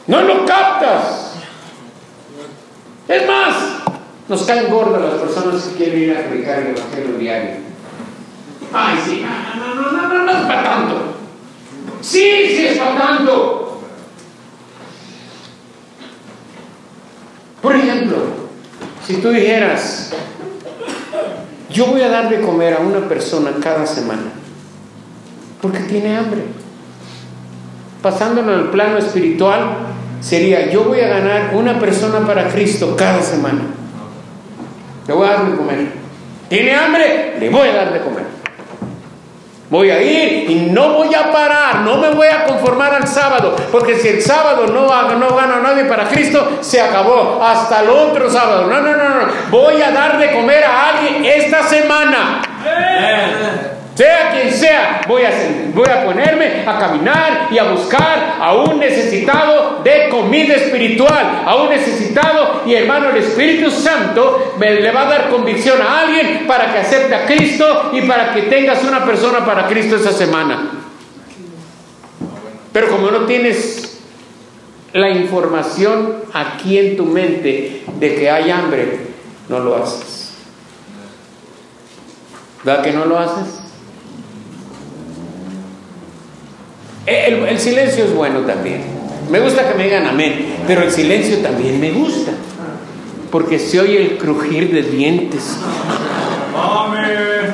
No 0.07 0.21
lo 0.21 0.45
captas. 0.45 1.35
Es 3.07 3.27
más, 3.27 3.55
nos 4.27 4.43
caen 4.43 4.69
gordas 4.69 5.01
las 5.01 5.21
personas 5.21 5.63
que 5.63 5.75
quieren 5.75 6.03
ir 6.03 6.17
a 6.17 6.21
predicar 6.21 6.59
el 6.59 6.77
Evangelio 6.77 7.17
diario. 7.17 7.51
Ay, 8.73 8.97
sí, 9.05 9.25
no, 9.57 9.75
no, 9.75 9.91
no, 9.91 10.07
no, 10.07 10.25
no 10.25 10.31
es 10.31 10.45
para 10.45 10.63
tanto. 10.63 10.95
Sí, 12.01 12.45
sí 12.47 12.67
es 12.67 12.77
para 12.77 12.95
tanto. 12.97 13.72
Por 17.63 17.77
ejemplo, 17.77 18.17
si 19.07 19.15
tú 19.15 19.29
dijeras, 19.29 20.11
yo 21.69 21.85
voy 21.85 22.01
a 22.01 22.09
dar 22.09 22.29
de 22.29 22.41
comer 22.41 22.73
a 22.73 22.79
una 22.79 23.07
persona 23.07 23.51
cada 23.61 23.87
semana, 23.87 24.33
porque 25.61 25.79
tiene 25.79 26.17
hambre. 26.17 26.41
Pasándolo 28.01 28.53
al 28.53 28.69
plano 28.69 28.97
espiritual, 28.97 29.77
sería, 30.19 30.69
yo 30.71 30.83
voy 30.83 30.99
a 30.99 31.07
ganar 31.07 31.51
una 31.55 31.79
persona 31.79 32.27
para 32.27 32.49
Cristo 32.49 32.97
cada 32.97 33.21
semana. 33.21 33.61
Le 35.07 35.13
voy 35.13 35.25
a 35.25 35.31
dar 35.31 35.49
de 35.49 35.55
comer. 35.55 35.87
¿Tiene 36.49 36.75
hambre? 36.75 37.37
Le 37.39 37.49
voy 37.49 37.69
a 37.69 37.75
dar 37.75 37.93
de 37.93 38.01
comer. 38.01 38.22
Voy 39.73 39.89
a 39.89 39.99
ir 40.03 40.51
y 40.51 40.55
no 40.69 40.89
voy 40.89 41.15
a 41.15 41.31
parar, 41.31 41.77
no 41.77 41.97
me 41.97 42.11
voy 42.11 42.27
a 42.27 42.43
conformar 42.43 42.93
al 42.93 43.07
sábado, 43.07 43.55
porque 43.71 43.97
si 43.97 44.07
el 44.07 44.21
sábado 44.21 44.67
no, 44.67 44.81
no 45.15 45.35
gano 45.35 45.55
a 45.55 45.61
nadie 45.61 45.85
para 45.85 46.07
Cristo, 46.09 46.59
se 46.61 46.79
acabó. 46.79 47.41
Hasta 47.43 47.81
el 47.81 47.89
otro 47.89 48.29
sábado. 48.29 48.67
No, 48.67 48.79
no, 48.81 48.95
no, 48.95 49.09
no. 49.09 49.27
Voy 49.49 49.81
a 49.81 49.89
dar 49.89 50.19
de 50.19 50.31
comer 50.31 50.63
a 50.63 50.89
alguien 50.89 51.25
esta 51.25 51.63
semana. 51.63 52.43
Sea 53.95 54.31
quien 54.31 54.51
sea, 54.51 55.01
voy 55.07 55.21
a, 55.21 55.31
voy 55.73 55.87
a 55.87 56.03
ponerme 56.03 56.63
a 56.65 56.79
caminar 56.79 57.49
y 57.51 57.59
a 57.59 57.65
buscar 57.65 58.37
a 58.39 58.53
un 58.55 58.79
necesitado 58.79 59.81
de 59.83 60.09
comida 60.09 60.55
espiritual, 60.55 61.43
a 61.45 61.55
un 61.57 61.69
necesitado 61.69 62.63
y 62.65 62.73
hermano 62.73 63.11
el 63.11 63.17
Espíritu 63.17 63.69
Santo 63.69 64.55
me, 64.57 64.81
le 64.81 64.91
va 64.91 65.01
a 65.01 65.09
dar 65.09 65.29
convicción 65.29 65.79
a 65.79 65.99
alguien 65.99 66.47
para 66.47 66.73
que 66.73 66.79
acepte 66.79 67.13
a 67.13 67.27
Cristo 67.27 67.91
y 67.93 68.01
para 68.01 68.33
que 68.33 68.43
tengas 68.43 68.83
una 68.83 69.05
persona 69.05 69.45
para 69.45 69.67
Cristo 69.67 69.97
esa 69.97 70.11
semana. 70.11 70.71
Pero 72.71 72.89
como 72.89 73.11
no 73.11 73.25
tienes 73.25 74.01
la 74.93 75.09
información 75.09 76.15
aquí 76.33 76.79
en 76.79 76.97
tu 76.97 77.05
mente 77.05 77.83
de 77.99 78.15
que 78.15 78.31
hay 78.31 78.49
hambre, 78.49 79.01
no 79.49 79.59
lo 79.59 79.75
haces. 79.75 80.33
¿Verdad 82.63 82.83
que 82.83 82.91
no 82.91 83.05
lo 83.05 83.19
haces? 83.19 83.62
El, 87.05 87.33
el, 87.45 87.59
silencio 87.59 88.05
es 88.05 88.13
bueno 88.13 88.39
también. 88.41 88.81
Me 89.29 89.39
gusta 89.39 89.69
que 89.69 89.77
me 89.77 89.85
digan 89.85 90.05
amén, 90.05 90.57
pero 90.67 90.83
el 90.83 90.91
silencio 90.91 91.37
también 91.39 91.79
me 91.79 91.91
gusta. 91.91 92.31
Porque 93.31 93.59
se 93.59 93.79
oye 93.79 94.01
el 94.01 94.17
crujir 94.17 94.71
de 94.71 94.83
dientes. 94.83 95.57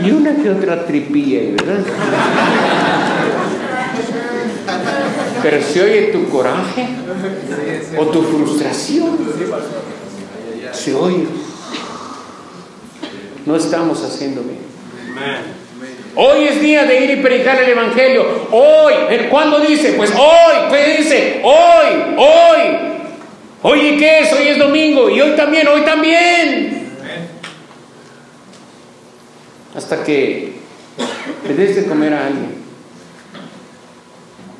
Y 0.05 0.11
una 0.11 0.35
que 0.35 0.49
otra 0.49 0.85
tripilla, 0.85 1.39
¿verdad? 1.51 1.83
Pero 5.41 5.61
se 5.63 5.83
oye 5.83 6.01
tu 6.11 6.29
coraje 6.29 6.87
o 7.97 8.05
tu 8.07 8.21
frustración. 8.23 9.17
Se 10.73 10.93
oye. 10.93 11.27
No 13.45 13.55
estamos 13.55 14.03
haciendo 14.03 14.41
bien. 14.41 15.58
Hoy 16.15 16.45
es 16.45 16.61
día 16.61 16.85
de 16.85 17.03
ir 17.03 17.09
y 17.11 17.15
predicar 17.17 17.61
el 17.61 17.69
Evangelio. 17.69 18.47
Hoy. 18.51 18.93
¿Cuándo 19.29 19.59
dice? 19.59 19.93
Pues 19.93 20.11
hoy. 20.11 20.71
¿Qué 20.71 20.97
dice? 20.97 21.41
Hoy. 21.43 22.15
Hoy. 22.17 22.77
Hoy 23.61 23.97
qué 23.97 24.19
es? 24.19 24.33
Hoy 24.33 24.47
es 24.47 24.57
domingo. 24.57 25.09
Y 25.09 25.21
hoy 25.21 25.31
también. 25.31 25.67
Hoy 25.67 25.81
también. 25.81 26.79
hasta 29.75 30.03
que 30.03 30.53
le 31.47 31.53
des 31.53 31.75
de 31.75 31.85
comer 31.85 32.13
a 32.13 32.27
alguien. 32.27 32.59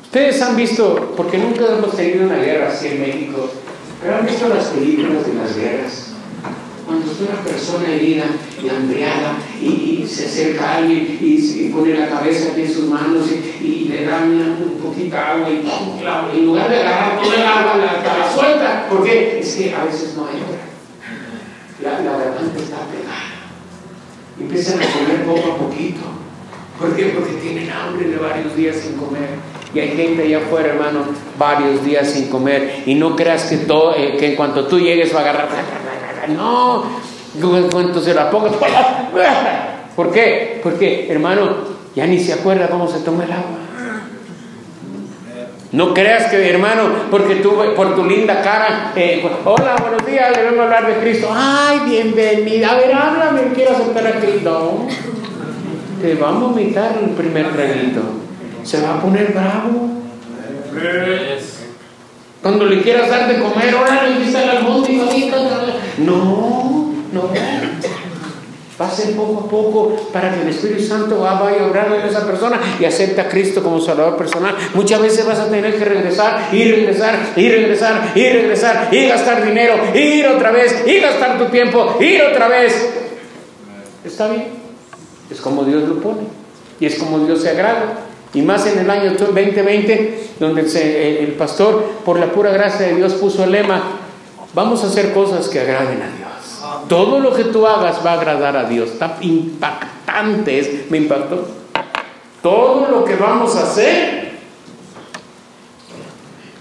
Ustedes 0.02 0.42
han 0.42 0.56
visto, 0.56 1.14
porque 1.16 1.38
nunca 1.38 1.66
hemos 1.76 1.96
tenido 1.96 2.26
una 2.26 2.38
guerra 2.38 2.68
así 2.68 2.88
en 2.88 3.00
México, 3.00 3.50
pero 4.02 4.16
han 4.16 4.26
visto 4.26 4.48
las 4.48 4.66
películas 4.66 5.26
de 5.26 5.34
las 5.34 5.56
guerras. 5.56 6.09
Cuando 6.90 7.08
está 7.08 7.32
una 7.32 7.42
persona 7.44 7.88
herida 7.88 8.24
y 8.60 8.68
hambriada 8.68 9.34
y, 9.62 10.04
se 10.08 10.26
acerca 10.26 10.70
a 10.70 10.76
alguien 10.78 11.18
y, 11.20 11.68
pone 11.72 11.94
la 11.94 12.08
cabeza 12.08 12.48
en 12.56 12.74
sus 12.74 12.88
manos 12.88 13.28
y, 13.62 13.84
le 13.84 14.06
da 14.06 14.18
un 14.18 14.80
poquito 14.82 15.14
de 15.14 15.22
agua 15.22 15.48
y 16.34 16.38
en 16.38 16.46
lugar 16.46 16.68
de 16.68 16.80
agarrar 16.80 17.22
toda 17.22 17.36
el 17.36 17.42
agua 17.42 17.76
la, 17.76 18.18
la 18.18 18.34
suelta, 18.34 18.86
porque 18.90 19.38
es 19.38 19.54
que 19.54 19.72
a 19.72 19.84
veces 19.84 20.16
no 20.16 20.28
entra. 20.30 20.58
La, 21.80 22.00
la 22.00 22.18
garganta 22.18 22.58
está 22.58 22.78
pegada. 22.88 23.38
Empiezan 24.40 24.82
a 24.82 24.86
comer 24.86 25.24
poco 25.24 25.52
a 25.52 25.58
poquito. 25.58 26.00
¿Por 26.80 26.96
qué? 26.96 27.12
Porque 27.14 27.32
tienen 27.34 27.70
hambre 27.70 28.08
de 28.08 28.16
varios 28.16 28.56
días 28.56 28.76
sin 28.76 28.96
comer. 28.96 29.28
Y 29.74 29.80
hay 29.80 29.88
gente 29.90 30.22
allá 30.22 30.38
afuera, 30.38 30.70
hermano, 30.70 31.00
varios 31.38 31.84
días 31.84 32.10
sin 32.10 32.30
comer. 32.30 32.84
Y 32.86 32.94
no 32.94 33.14
creas 33.14 33.44
que, 33.44 33.58
todo, 33.58 33.94
eh, 33.94 34.16
que 34.18 34.30
en 34.30 34.36
cuanto 34.36 34.66
tú 34.66 34.80
llegues 34.80 35.14
va 35.14 35.18
a 35.18 35.22
agarrar. 35.22 35.48
No, 36.34 36.84
en 37.38 37.70
cuanto 37.70 38.00
se 38.00 38.14
la 38.14 38.30
pongas. 38.30 38.54
¿Por 39.96 40.10
qué? 40.10 40.60
Porque, 40.62 41.06
hermano, 41.10 41.50
ya 41.94 42.06
ni 42.06 42.18
se 42.18 42.32
acuerda 42.32 42.68
cómo 42.68 42.88
se 42.88 43.00
toma 43.00 43.24
el 43.24 43.32
agua. 43.32 43.58
No 45.72 45.92
creas 45.92 46.30
que, 46.30 46.48
hermano, 46.48 46.84
porque 47.10 47.36
tú, 47.36 47.52
por 47.76 47.94
tu 47.94 48.04
linda 48.04 48.40
cara, 48.42 48.92
eh, 48.96 49.22
hola, 49.44 49.76
buenos 49.80 50.04
días, 50.04 50.32
a 50.34 50.48
hablar 50.48 50.86
de 50.86 50.94
Cristo. 50.94 51.28
Ay, 51.30 51.80
bienvenida. 51.84 52.72
A 52.72 52.74
ver, 52.76 52.94
háblame, 52.94 53.52
quiero 53.54 53.72
aceptar 53.72 54.06
a 54.06 54.12
Cristo. 54.12 54.86
Te 56.00 56.14
va 56.14 56.28
a 56.28 56.32
vomitar 56.32 56.98
el 57.02 57.10
primer 57.10 57.52
traguito 57.52 58.20
se 58.62 58.80
va 58.80 58.94
a 58.94 59.00
poner 59.00 59.32
bravo. 59.32 59.88
Cuando 62.42 62.64
le 62.64 62.82
quieras 62.82 63.10
dar 63.10 63.28
de 63.28 63.42
comer, 63.42 63.74
ahora 63.74 64.04
le 64.04 64.24
dice 64.24 64.38
al 64.38 64.62
mundo 64.62 64.88
No, 65.98 66.92
no. 67.12 67.30
Va 68.80 68.86
a 68.86 68.90
ser 68.90 69.14
poco 69.14 69.44
a 69.44 69.50
poco 69.50 70.08
para 70.10 70.34
que 70.34 70.40
el 70.40 70.48
Espíritu 70.48 70.82
Santo 70.82 71.20
vaya 71.20 71.66
obrando 71.66 71.96
en 71.96 72.06
esa 72.08 72.26
persona 72.26 72.58
y 72.80 72.86
acepte 72.86 73.20
a 73.20 73.28
Cristo 73.28 73.62
como 73.62 73.78
Salvador 73.78 74.16
personal. 74.16 74.56
Muchas 74.72 75.02
veces 75.02 75.26
vas 75.26 75.38
a 75.38 75.50
tener 75.50 75.76
que 75.76 75.84
regresar 75.84 76.48
y 76.50 76.64
regresar 76.64 77.18
y 77.36 77.48
regresar 77.50 78.12
y 78.14 78.30
regresar 78.30 78.88
y 78.90 79.06
gastar 79.06 79.44
dinero, 79.44 79.74
ir 79.94 80.26
otra 80.28 80.50
vez 80.50 80.82
y 80.86 80.98
gastar 80.98 81.36
tu 81.36 81.46
tiempo, 81.46 81.98
ir 82.00 82.22
otra 82.22 82.48
vez. 82.48 82.88
Está 84.02 84.28
bien. 84.28 84.59
Es 85.30 85.40
como 85.40 85.64
Dios 85.64 85.88
lo 85.88 86.00
pone 86.00 86.22
y 86.80 86.86
es 86.86 86.98
como 86.98 87.18
Dios 87.20 87.42
se 87.42 87.50
agrada. 87.50 88.06
Y 88.32 88.42
más 88.42 88.64
en 88.66 88.78
el 88.78 88.90
año 88.90 89.12
2020, 89.12 90.30
donde 90.38 90.62
el 91.20 91.32
pastor, 91.32 91.84
por 92.04 92.18
la 92.18 92.32
pura 92.32 92.50
gracia 92.50 92.86
de 92.86 92.94
Dios, 92.94 93.14
puso 93.14 93.44
el 93.44 93.52
lema, 93.52 93.82
vamos 94.54 94.84
a 94.84 94.86
hacer 94.86 95.12
cosas 95.12 95.48
que 95.48 95.60
agraden 95.60 96.00
a 96.02 96.16
Dios. 96.16 96.88
Todo 96.88 97.18
lo 97.18 97.34
que 97.34 97.44
tú 97.44 97.66
hagas 97.66 98.04
va 98.04 98.12
a 98.12 98.14
agradar 98.14 98.56
a 98.56 98.64
Dios. 98.64 98.90
Está 98.90 99.16
impactante, 99.20 100.86
me 100.90 100.98
impactó. 100.98 101.48
Todo 102.42 102.88
lo 102.88 103.04
que 103.04 103.16
vamos 103.16 103.54
a 103.56 103.64
hacer 103.64 104.38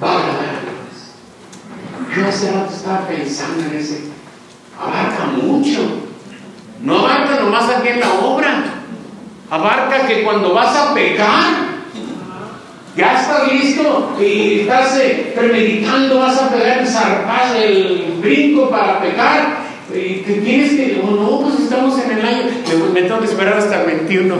va 0.02 0.12
a 0.12 0.18
agradar 0.20 0.44
a 0.44 0.62
Dios. 0.62 2.18
Yo 2.18 2.28
hace 2.28 2.52
rato 2.52 2.74
estaba 2.74 3.08
pensando 3.08 3.64
en 3.66 3.78
ese, 3.78 4.02
abarca 4.78 5.26
mucho. 5.26 6.09
Abarca 7.30 7.44
nomás 7.44 7.70
aquí 7.70 7.89
en 7.89 8.00
la 8.00 8.13
obra 8.13 8.63
Abarca 9.52 10.08
que 10.08 10.24
cuando 10.24 10.54
vas 10.54 10.76
a 10.76 10.94
pecar, 10.94 11.44
ya 12.96 13.20
estás 13.20 13.52
listo 13.52 14.15
y 14.20 14.60
estás 14.60 14.96
eh, 14.98 15.34
premeditando, 15.36 16.20
vas 16.20 16.39
a 16.39 16.52
pegar 16.52 16.78
el 16.80 16.88
zarpazo, 16.88 17.56
el 17.56 18.20
brinco 18.22 18.70
para 18.70 19.02
pecar. 19.02 19.58
Y 19.92 20.18
que 20.18 20.34
tienes 20.34 20.74
que, 20.74 21.02
oh, 21.04 21.10
no, 21.10 21.39
pues 21.39 21.62
estamos 21.62 22.00
en 22.00 22.12
el 22.12 22.24
año, 22.24 22.44
me, 22.94 23.02
tengo 23.02 23.22
que 23.22 23.26
esperar 23.26 23.58
hasta 23.58 23.82
el 23.82 23.88
21. 23.88 24.36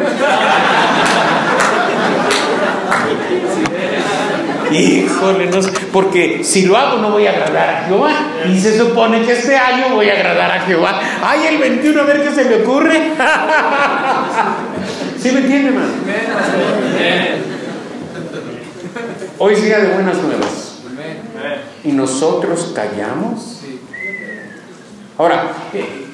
Híjole, 4.72 5.48
no, 5.48 5.60
porque 5.92 6.44
si 6.44 6.68
lo 6.68 6.78
hago 6.78 7.00
no 7.00 7.10
voy 7.10 7.26
a 7.26 7.32
agradar 7.32 7.70
a 7.70 7.86
Jehová. 7.88 8.29
Y 8.48 8.60
se 8.60 8.78
supone 8.78 9.26
que 9.26 9.34
este 9.34 9.58
año 9.58 9.96
voy 9.96 10.10
a 10.10 10.14
agradar 10.14 10.52
a 10.52 10.62
Jehová. 10.62 11.00
Ay, 11.22 11.48
el 11.48 11.58
21, 11.58 12.02
a 12.02 12.06
ver 12.06 12.24
qué 12.24 12.32
se 12.34 12.46
me 12.46 12.56
ocurre. 12.64 13.12
¿Sí 15.22 15.32
me 15.32 15.40
entiende, 15.42 15.70
hermano? 15.70 15.92
Hoy 19.38 19.54
es 19.54 19.64
día 19.64 19.80
de 19.80 19.94
buenas 19.94 20.18
nuevas. 20.18 20.80
¿Y 21.84 21.92
nosotros 21.92 22.74
callamos? 22.76 23.62
Ahora, 25.18 25.52
eh, 25.74 26.09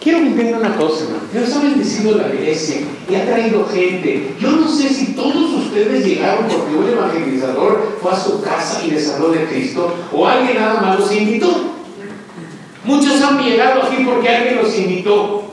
quiero 0.00 0.18
que 0.20 0.54
una 0.54 0.76
cosa, 0.76 1.04
hermano. 1.04 1.22
Dios 1.32 1.56
ha 1.56 1.62
bendecido 1.62 2.16
la 2.16 2.34
iglesia 2.34 2.78
y 3.08 3.14
ha 3.14 3.26
traído 3.26 3.66
gente. 3.66 4.34
Yo 4.40 4.50
no 4.50 4.68
sé 4.68 4.88
si 4.88 5.14
todos 5.14 5.52
ustedes 5.64 6.04
llegaron 6.04 6.46
porque 6.46 6.74
un 6.74 6.88
evangelizador 6.88 7.98
fue 8.00 8.12
a 8.12 8.20
su 8.20 8.42
casa 8.42 8.82
y 8.84 8.90
les 8.90 9.10
habló 9.10 9.30
de 9.30 9.44
Cristo 9.46 9.94
o 10.12 10.26
alguien 10.26 10.58
nada 10.58 10.80
más 10.80 11.00
los 11.00 11.14
invitó. 11.14 11.74
Muchos 12.84 13.20
han 13.22 13.42
llegado 13.42 13.82
aquí 13.82 14.04
porque 14.04 14.28
alguien 14.28 14.56
los 14.62 14.76
invitó. 14.78 15.44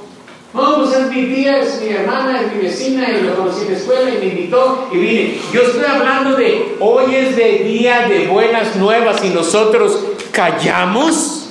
No, 0.54 0.78
pues 0.78 0.96
es 0.96 1.12
mi 1.12 1.26
tía, 1.36 1.60
es 1.60 1.82
mi 1.82 1.90
hermana, 1.90 2.40
es 2.40 2.54
mi 2.54 2.62
vecina, 2.62 3.10
y 3.10 3.24
lo 3.24 3.36
conocí 3.36 3.66
en 3.66 3.74
la 3.74 3.78
escuela 3.78 4.10
y 4.10 4.20
me 4.20 4.26
invitó 4.28 4.88
y 4.90 4.98
vine. 4.98 5.38
Yo 5.52 5.64
estoy 5.64 5.84
hablando 5.84 6.38
de 6.38 6.78
hoy 6.80 7.14
es 7.14 7.36
de 7.36 7.66
día 7.66 8.08
de 8.08 8.28
buenas 8.28 8.78
nuevas 8.78 9.22
y 9.26 9.32
nosotros 9.32 10.00
callamos. 10.32 11.50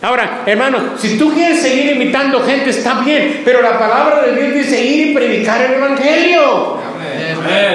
Ahora, 0.00 0.42
hermano, 0.46 0.96
si 0.96 1.18
tú 1.18 1.32
quieres 1.34 1.60
seguir 1.60 1.92
invitando 1.92 2.40
gente, 2.44 2.70
está 2.70 3.00
bien, 3.00 3.42
pero 3.44 3.60
la 3.60 3.78
palabra 3.78 4.22
de 4.22 4.40
Dios 4.40 4.54
dice 4.54 4.80
ir 4.80 5.08
y 5.08 5.14
predicar 5.14 5.60
el 5.60 5.74
Evangelio. 5.74 6.78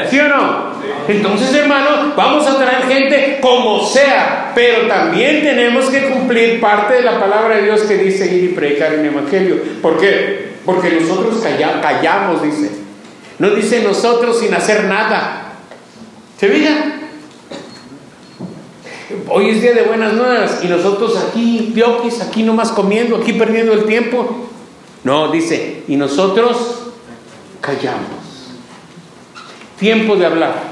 ¿Sí 0.09 0.19
o 0.19 0.27
no? 0.29 0.73
Entonces, 1.07 1.53
hermano, 1.53 2.13
vamos 2.15 2.47
a 2.47 2.57
traer 2.57 2.83
gente 2.87 3.39
como 3.41 3.85
sea, 3.85 4.53
pero 4.55 4.87
también 4.87 5.43
tenemos 5.43 5.89
que 5.89 6.09
cumplir 6.09 6.61
parte 6.61 6.93
de 6.95 7.01
la 7.01 7.19
palabra 7.19 7.57
de 7.57 7.63
Dios 7.63 7.81
que 7.81 7.97
dice 7.97 8.33
ir 8.33 8.43
y 8.45 8.47
predicar 8.49 8.93
el 8.93 9.05
Evangelio. 9.05 9.57
¿Por 9.81 9.99
qué? 9.99 10.53
Porque 10.65 10.91
nosotros 10.91 11.43
callamos, 11.81 12.41
dice. 12.41 12.71
No 13.37 13.49
dice 13.49 13.81
nosotros 13.81 14.39
sin 14.39 14.53
hacer 14.53 14.85
nada. 14.85 15.55
¿Se 16.39 16.47
veía? 16.47 17.02
Hoy 19.29 19.49
es 19.49 19.61
día 19.61 19.73
de 19.73 19.83
buenas 19.83 20.13
nuevas 20.13 20.59
y 20.63 20.67
nosotros 20.67 21.17
aquí, 21.17 21.71
pioquis, 21.73 22.21
aquí 22.21 22.43
nomás 22.43 22.71
comiendo, 22.71 23.17
aquí 23.17 23.33
perdiendo 23.33 23.73
el 23.73 23.85
tiempo. 23.85 24.49
No, 25.03 25.31
dice, 25.31 25.83
y 25.87 25.95
nosotros 25.95 26.91
callamos. 27.61 28.07
Tiempo 29.79 30.15
de 30.15 30.25
hablar. 30.25 30.63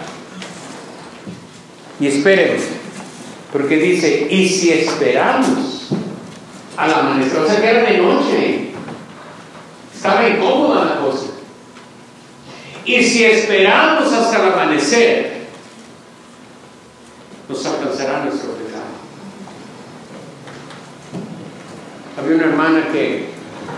Y 2.00 2.08
espérense, 2.08 2.70
porque 3.52 3.78
dice, 3.78 4.28
y 4.30 4.48
si 4.48 4.72
esperamos 4.72 5.90
al 6.78 6.94
amanecer, 6.94 7.40
o 7.40 7.48
sea 7.48 7.62
que 7.62 7.70
era 7.70 7.92
de 7.92 7.98
noche, 7.98 8.72
estaba 9.96 10.28
incómoda 10.28 10.86
la 10.86 11.02
cosa. 11.02 11.28
Y 12.86 13.04
si 13.04 13.24
esperamos 13.24 14.12
hasta 14.12 14.38
el 14.38 14.54
amanecer, 14.54 15.41
nos 17.52 17.66
alcanzará 17.66 18.24
nuestro 18.24 18.52
pecado. 18.54 18.84
Había 22.18 22.36
una 22.36 22.46
hermana 22.46 22.88
que, 22.92 23.26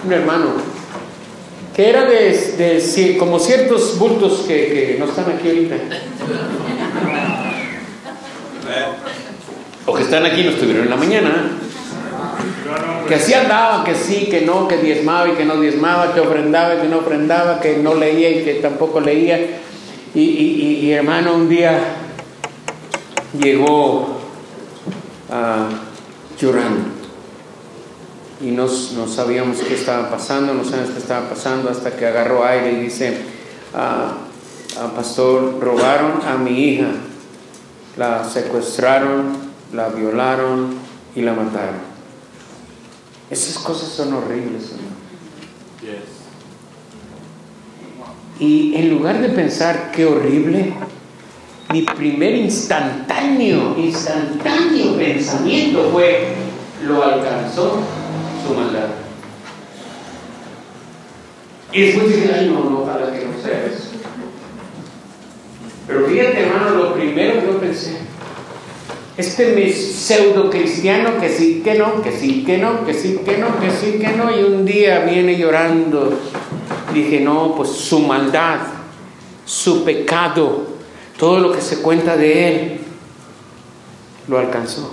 un 0.06 0.14
hermano, 0.14 0.46
que 1.76 1.90
era 1.90 2.06
de, 2.06 3.16
como 3.18 3.40
ciertos 3.40 3.98
bultos 3.98 4.46
que, 4.48 4.96
no 5.00 5.06
están 5.06 5.26
aquí 5.32 5.48
ahorita. 5.48 5.76
O 9.86 9.94
que 9.94 10.04
están 10.04 10.26
aquí 10.26 10.44
no 10.44 10.52
estuvieron 10.52 10.84
en 10.84 10.90
la 10.90 10.96
mañana. 10.96 11.50
Que 13.08 13.16
así 13.16 13.34
andaba, 13.34 13.84
que 13.84 13.96
sí, 13.96 14.28
que 14.30 14.42
no, 14.42 14.68
que 14.68 14.78
diezmaba 14.78 15.30
y 15.30 15.32
que 15.34 15.46
no 15.46 15.60
diezmaba, 15.60 16.14
que 16.14 16.20
ofrendaba 16.22 16.76
y 16.76 16.78
que 16.78 16.88
no 16.88 17.00
ofrendaba, 17.00 17.60
que 17.60 17.78
no 17.78 17.96
leía 17.96 18.30
y 18.30 18.44
que 18.44 18.54
tampoco 18.56 19.02
leía. 19.02 19.60
Y, 20.16 20.92
hermano, 20.92 21.34
un 21.34 21.50
día 21.50 22.03
llegó 23.40 24.18
a 25.32 25.70
llorando 26.40 27.04
y 28.44 28.52
no, 28.52 28.68
sabíamos 28.68 29.60
qué 29.60 29.76
estaba 29.76 30.10
pasando, 30.10 30.54
no 30.54 30.66
sabíamos 30.66 30.92
qué 30.92 31.00
estaba 31.00 31.30
pasando 31.30 31.70
hasta 31.70 31.96
que 31.96 32.06
agarró 32.06 32.44
aire 32.44 32.74
y 32.74 32.80
dice, 32.82 33.18
ah, 33.74 34.18
ah, 34.78 34.92
pastor, 34.94 35.60
robaron 35.62 36.22
a 36.28 36.38
mi 36.38 36.60
hija. 36.60 36.88
La 37.96 38.28
secuestraron, 38.28 39.38
la 39.72 39.90
violaron 39.90 40.74
y 41.16 41.22
la 41.22 41.34
mataron. 41.34 41.94
Esas 43.30 43.58
cosas 43.60 43.90
son 43.90 44.14
horribles, 44.14 44.74
Y 48.40 48.76
en 48.76 48.90
lugar 48.90 49.22
de 49.22 49.30
pensar 49.30 49.92
qué 49.94 50.06
horrible, 50.06 50.74
mi 51.74 51.82
primer 51.82 52.36
instantáneo, 52.36 53.76
instantáneo 53.76 54.96
pensamiento 54.96 55.90
fue, 55.92 56.36
lo 56.86 57.04
alcanzó 57.04 57.80
su 58.46 58.54
maldad. 58.54 58.90
Y 61.72 61.82
después 61.82 62.10
dije, 62.10 62.32
ay 62.32 62.48
no, 62.50 62.70
no, 62.70 62.82
ojalá 62.82 63.12
que 63.12 63.26
no 63.26 63.42
sea 63.42 63.66
eso. 63.66 63.90
Pero 65.88 66.06
fíjate 66.06 66.42
hermano, 66.42 66.76
lo 66.76 66.94
primero 66.94 67.42
que 67.42 67.48
yo 67.48 67.60
pensé, 67.60 67.98
este 69.18 69.74
pseudo 69.74 70.52
cristiano 70.52 71.20
que 71.20 71.30
sí, 71.30 71.64
que 71.66 71.74
no, 71.74 72.04
que 72.04 72.12
sí, 72.12 72.44
que 72.46 72.60
no, 72.60 72.86
que 72.86 72.94
sí, 72.94 73.20
que 73.26 73.38
no, 73.40 73.60
que 73.60 73.72
sí, 73.72 73.98
que 74.00 74.10
no, 74.10 74.30
y 74.30 74.44
un 74.44 74.64
día 74.64 75.00
viene 75.00 75.36
llorando. 75.36 76.20
Dije, 76.94 77.20
no, 77.20 77.56
pues 77.56 77.70
su 77.70 78.00
maldad, 78.02 78.60
su 79.44 79.84
pecado, 79.84 80.74
todo 81.18 81.40
lo 81.40 81.52
que 81.52 81.62
se 81.62 81.82
cuenta 81.82 82.18
de 82.18 82.48
él, 82.48 82.82
lo 84.28 84.40
alcanzó. 84.40 84.92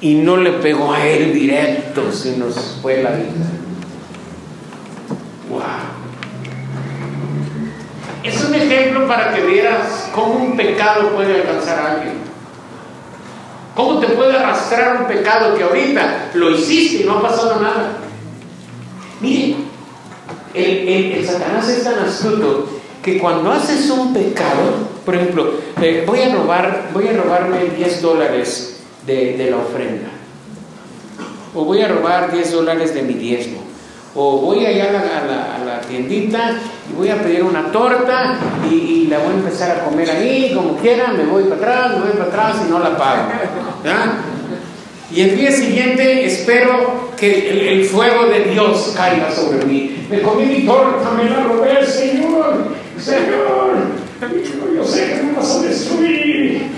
Y 0.00 0.14
no 0.14 0.36
le 0.36 0.52
pegó 0.54 0.92
a 0.92 1.06
él 1.06 1.32
directo, 1.32 2.12
sino 2.12 2.46
fue 2.80 3.02
la 3.02 3.10
vida. 3.10 3.46
¡Wow! 5.48 5.60
Es 8.24 8.44
un 8.44 8.54
ejemplo 8.54 9.06
para 9.06 9.34
que 9.34 9.42
vieras 9.42 10.10
cómo 10.14 10.34
un 10.34 10.56
pecado 10.56 11.10
puede 11.10 11.40
alcanzar 11.40 11.78
a 11.78 11.92
alguien. 11.92 12.14
¿Cómo 13.74 14.00
te 14.00 14.08
puede 14.08 14.36
arrastrar 14.36 15.00
un 15.00 15.06
pecado 15.08 15.56
que 15.56 15.62
ahorita 15.62 16.30
lo 16.34 16.50
hiciste 16.50 17.02
y 17.02 17.06
no 17.06 17.18
ha 17.18 17.22
pasado 17.22 17.60
nada? 17.60 17.96
Mire, 19.20 19.56
el, 20.52 21.24
Satanás 21.26 21.68
es 21.68 21.84
tan 21.84 21.98
astuto 22.00 22.81
que 23.02 23.18
cuando 23.18 23.50
haces 23.50 23.90
un 23.90 24.12
pecado, 24.14 24.88
por 25.04 25.14
ejemplo, 25.14 25.54
eh, 25.80 26.04
voy, 26.06 26.20
a 26.20 26.34
robar, 26.34 26.90
voy 26.92 27.08
a 27.08 27.12
robarme 27.12 27.64
10 27.76 28.02
dólares 28.02 28.80
de, 29.06 29.48
la 29.50 29.56
ofrenda, 29.56 30.08
o 31.54 31.64
voy 31.64 31.82
a 31.82 31.88
robar 31.88 32.32
10 32.32 32.52
dólares 32.52 32.94
de 32.94 33.02
mi 33.02 33.14
diezmo 33.14 33.72
o 34.14 34.38
voy 34.38 34.66
allá 34.66 34.90
a 34.90 34.92
la, 34.92 35.56
a 35.56 35.64
la, 35.64 35.80
tiendita 35.80 36.58
y 36.90 36.94
voy 36.94 37.08
a 37.08 37.22
pedir 37.22 37.42
una 37.42 37.72
torta 37.72 38.38
y, 38.70 39.06
la 39.06 39.18
voy 39.18 39.32
a 39.32 39.36
empezar 39.36 39.70
a 39.70 39.84
comer 39.84 40.10
ahí, 40.10 40.52
como 40.54 40.76
quiera, 40.76 41.08
me 41.08 41.24
voy 41.24 41.44
para 41.44 41.56
atrás, 41.56 41.98
me 41.98 42.04
voy 42.04 42.12
para 42.12 42.24
atrás 42.24 42.56
y 42.66 42.70
no 42.70 42.78
la 42.78 42.96
pago. 42.96 43.28
Y 45.14 45.20
el 45.20 45.36
día 45.36 45.50
siguiente 45.50 46.24
espero 46.24 47.10
que 47.18 47.72
el, 47.74 47.84
fuego 47.84 48.26
de 48.26 48.44
Dios 48.44 48.94
caiga 48.96 49.30
sobre 49.30 49.64
mí. 49.66 50.06
Me 50.08 50.22
comí 50.22 50.46
mi 50.46 50.64
torta, 50.64 51.10
me 51.10 51.28
la 51.28 51.42
robé, 51.42 51.84
Señor, 51.84 52.41
Señor, 53.02 53.72
yo 54.76 54.84
sé 54.84 55.08
que 55.08 55.22
me 55.22 55.32
vas 55.32 55.56
a 55.56 55.62
destruir. 55.62 56.70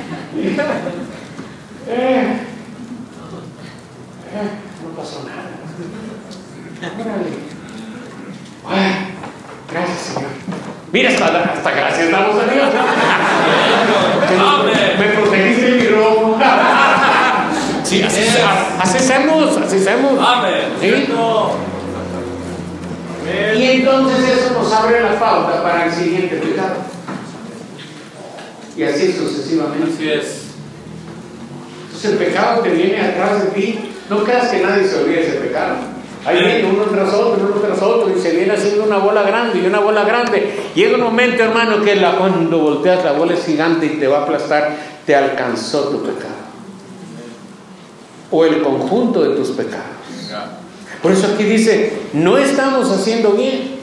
Eh, 1.86 2.38
eh, 4.32 4.48
no 4.82 4.88
pasó 4.96 5.22
nada 5.24 5.54
gracias, 9.70 9.98
Señor. 9.98 10.30
Mira, 10.92 11.10
hasta, 11.10 11.26
hasta 11.26 11.70
gracias 11.70 12.10
damos 12.10 12.36
a 12.36 12.52
Dios. 12.52 12.68
Me 14.98 15.06
protegiste 15.08 15.70
mi 15.72 15.86
robo. 15.88 16.38
Sí, 17.82 18.02
así, 18.02 18.20
así 18.80 18.98
hacemos, 18.98 19.58
así 19.58 19.76
hacemos. 19.76 20.12
Amén. 20.18 21.08
Y 23.54 23.62
entonces 23.62 24.28
eso 24.28 24.54
nos 24.54 24.72
abre 24.72 25.02
la 25.02 25.18
pauta 25.18 25.62
para 25.62 25.86
el 25.86 25.92
siguiente 25.92 26.36
pecado. 26.36 26.74
Y 28.76 28.82
así 28.82 29.12
sucesivamente. 29.12 29.92
Así 29.92 30.10
es. 30.10 30.42
Entonces 31.86 32.10
el 32.10 32.18
pecado 32.18 32.62
te 32.62 32.70
viene 32.70 33.00
atrás 33.00 33.44
de 33.44 33.50
ti. 33.50 33.78
No 34.10 34.24
creas 34.24 34.48
que 34.48 34.60
nadie 34.60 34.86
se 34.86 35.02
olvide 35.02 35.26
ese 35.26 35.36
pecado. 35.36 35.76
Ahí 36.26 36.42
viene 36.42 36.70
uno 36.70 36.84
tras 36.84 37.12
otro, 37.12 37.50
uno 37.52 37.60
tras 37.60 37.82
otro, 37.82 38.10
y 38.16 38.20
se 38.20 38.30
viene 38.30 38.54
haciendo 38.54 38.84
una 38.84 38.96
bola 38.96 39.22
grande 39.22 39.60
y 39.60 39.66
una 39.66 39.80
bola 39.80 40.04
grande. 40.04 40.70
Llega 40.74 40.96
un 40.96 41.02
momento, 41.02 41.42
hermano, 41.42 41.82
que 41.82 41.96
la, 41.96 42.16
cuando 42.16 42.58
volteas 42.58 43.04
la 43.04 43.12
bola 43.12 43.34
es 43.34 43.44
gigante 43.44 43.86
y 43.86 44.00
te 44.00 44.06
va 44.06 44.20
a 44.20 44.22
aplastar, 44.22 44.74
te 45.04 45.14
alcanzó 45.14 45.88
tu 45.88 46.02
pecado. 46.02 46.32
O 48.30 48.44
el 48.44 48.62
conjunto 48.62 49.22
de 49.22 49.36
tus 49.36 49.50
pecados. 49.50 49.84
Por 51.04 51.12
eso 51.12 51.26
aquí 51.34 51.44
dice, 51.44 51.92
no 52.14 52.38
estamos 52.38 52.90
haciendo 52.90 53.32
bien. 53.32 53.74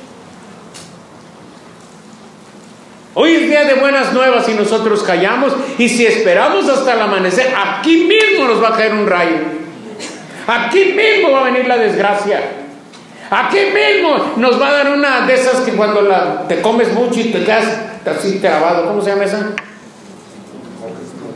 Hoy 3.14 3.34
es 3.34 3.42
día 3.42 3.64
de 3.66 3.76
buenas 3.76 4.12
nuevas 4.12 4.50
y 4.50 4.54
nosotros 4.56 5.04
callamos 5.04 5.54
y 5.78 5.88
si 5.88 6.04
esperamos 6.04 6.68
hasta 6.68 6.96
el 6.96 7.00
amanecer, 7.00 7.54
aquí 7.56 8.06
mismo 8.06 8.48
nos 8.48 8.64
va 8.64 8.70
a 8.70 8.76
caer 8.76 8.96
un 8.96 9.06
rayo. 9.06 9.36
Aquí 10.48 10.96
mismo 10.96 11.30
va 11.32 11.42
a 11.42 11.44
venir 11.44 11.68
la 11.68 11.78
desgracia. 11.78 12.42
Aquí 13.30 13.60
mismo 13.72 14.34
nos 14.38 14.60
va 14.60 14.70
a 14.70 14.72
dar 14.72 14.92
una 14.92 15.28
de 15.28 15.36
esas 15.36 15.62
que 15.62 15.74
cuando 15.74 16.02
la, 16.02 16.48
te 16.48 16.60
comes 16.60 16.92
mucho 16.92 17.20
y 17.20 17.26
te 17.26 17.44
quedas 17.44 17.82
así 18.04 18.40
trabado. 18.40 18.88
¿Cómo 18.88 19.00
se 19.00 19.12
llama 19.12 19.26
esa? 19.26 19.52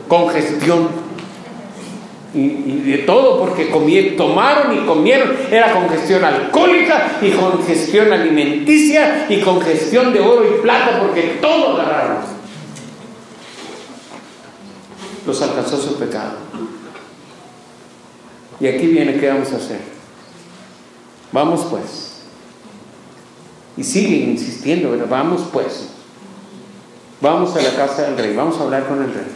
Congestión. 0.08 1.05
Y, 2.34 2.90
de 2.90 2.98
todo, 2.98 3.40
porque 3.40 3.66
tomaron 4.16 4.76
y 4.76 4.86
comieron. 4.86 5.36
Era 5.50 5.72
congestión 5.72 6.24
alcohólica 6.24 7.18
y 7.22 7.30
congestión 7.30 8.12
alimenticia 8.12 9.26
y 9.28 9.40
congestión 9.40 10.12
de 10.12 10.20
oro 10.20 10.44
y 10.46 10.60
plata, 10.60 11.00
porque 11.00 11.38
todo 11.40 11.80
agarraron. 11.80 12.18
Los 15.26 15.42
alcanzó 15.42 15.78
su 15.78 15.98
pecado. 15.98 16.34
Y 18.60 18.66
aquí 18.66 18.86
viene, 18.86 19.18
¿qué 19.18 19.28
vamos 19.28 19.52
a 19.52 19.56
hacer? 19.56 19.80
Vamos 21.32 21.66
pues. 21.70 22.22
Y 23.76 23.84
sigue 23.84 24.16
insistiendo, 24.16 24.90
¿verdad? 24.90 25.06
Vamos 25.08 25.42
pues. 25.52 25.88
Vamos 27.20 27.56
a 27.56 27.62
la 27.62 27.70
casa 27.70 28.02
del 28.02 28.18
rey, 28.18 28.36
vamos 28.36 28.58
a 28.58 28.64
hablar 28.64 28.86
con 28.86 29.02
el 29.02 29.12
rey. 29.12 29.35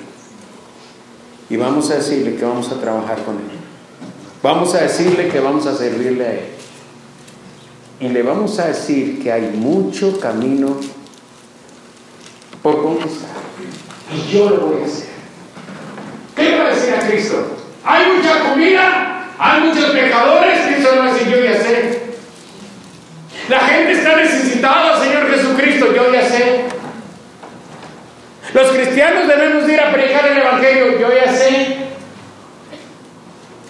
Y 1.50 1.56
vamos 1.56 1.90
a 1.90 1.96
decirle 1.96 2.36
que 2.36 2.44
vamos 2.44 2.70
a 2.70 2.80
trabajar 2.80 3.18
con 3.24 3.34
él. 3.34 3.42
Vamos 4.40 4.74
a 4.74 4.82
decirle 4.82 5.28
que 5.28 5.40
vamos 5.40 5.66
a 5.66 5.76
servirle 5.76 6.24
a 6.24 6.32
él. 6.32 6.44
Y 7.98 8.08
le 8.08 8.22
vamos 8.22 8.58
a 8.60 8.68
decir 8.68 9.20
que 9.22 9.32
hay 9.32 9.50
mucho 9.54 10.18
camino 10.18 10.76
por 12.62 12.82
conquistar. 12.82 13.30
Y 14.14 14.32
yo 14.32 14.48
lo 14.48 14.66
voy 14.68 14.82
a 14.82 14.86
hacer. 14.86 15.08
¿Qué 16.36 16.42
le 16.50 16.58
va 16.58 16.66
a 16.66 16.74
decir 16.74 16.94
a 16.94 17.06
Cristo? 17.06 17.56
Hay 17.84 18.12
mucha 18.16 18.50
comida, 18.50 19.26
hay 19.38 19.60
muchos 19.62 19.90
pecadores, 19.90 20.78
eso 20.78 20.96
no 20.96 21.08
es 21.08 21.30
yo 21.30 21.44
ya 21.44 21.60
sé. 21.60 22.00
La 23.48 23.58
gente 23.58 23.92
está 23.92 24.16
necesitada, 24.16 25.02
Señor 25.02 25.28
Jesucristo, 25.28 25.94
yo 25.94 26.12
ya 26.12 26.28
sé. 26.28 26.69
Los 28.52 28.72
cristianos 28.72 29.28
debemos 29.28 29.68
ir 29.68 29.80
a 29.80 29.92
predicar 29.92 30.26
el 30.26 30.38
Evangelio, 30.38 30.98
yo 30.98 31.08
ya 31.14 31.32
sé. 31.32 31.76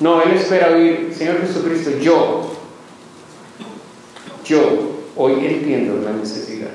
No, 0.01 0.23
Él 0.23 0.33
espera 0.33 0.69
oír, 0.69 1.13
Señor 1.17 1.41
Jesucristo, 1.43 1.91
yo, 2.01 2.57
yo 4.47 5.01
hoy 5.17 5.47
entiendo 5.47 6.01
la 6.03 6.17
necesidad. 6.17 6.71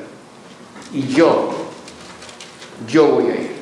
Y 0.93 1.07
yo, 1.07 1.51
yo 2.87 3.07
voy 3.07 3.23
a 3.25 3.35
ir. 3.35 3.55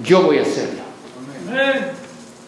Yo 0.00 0.22
voy 0.22 0.38
a 0.38 0.42
hacerlo. 0.42 0.82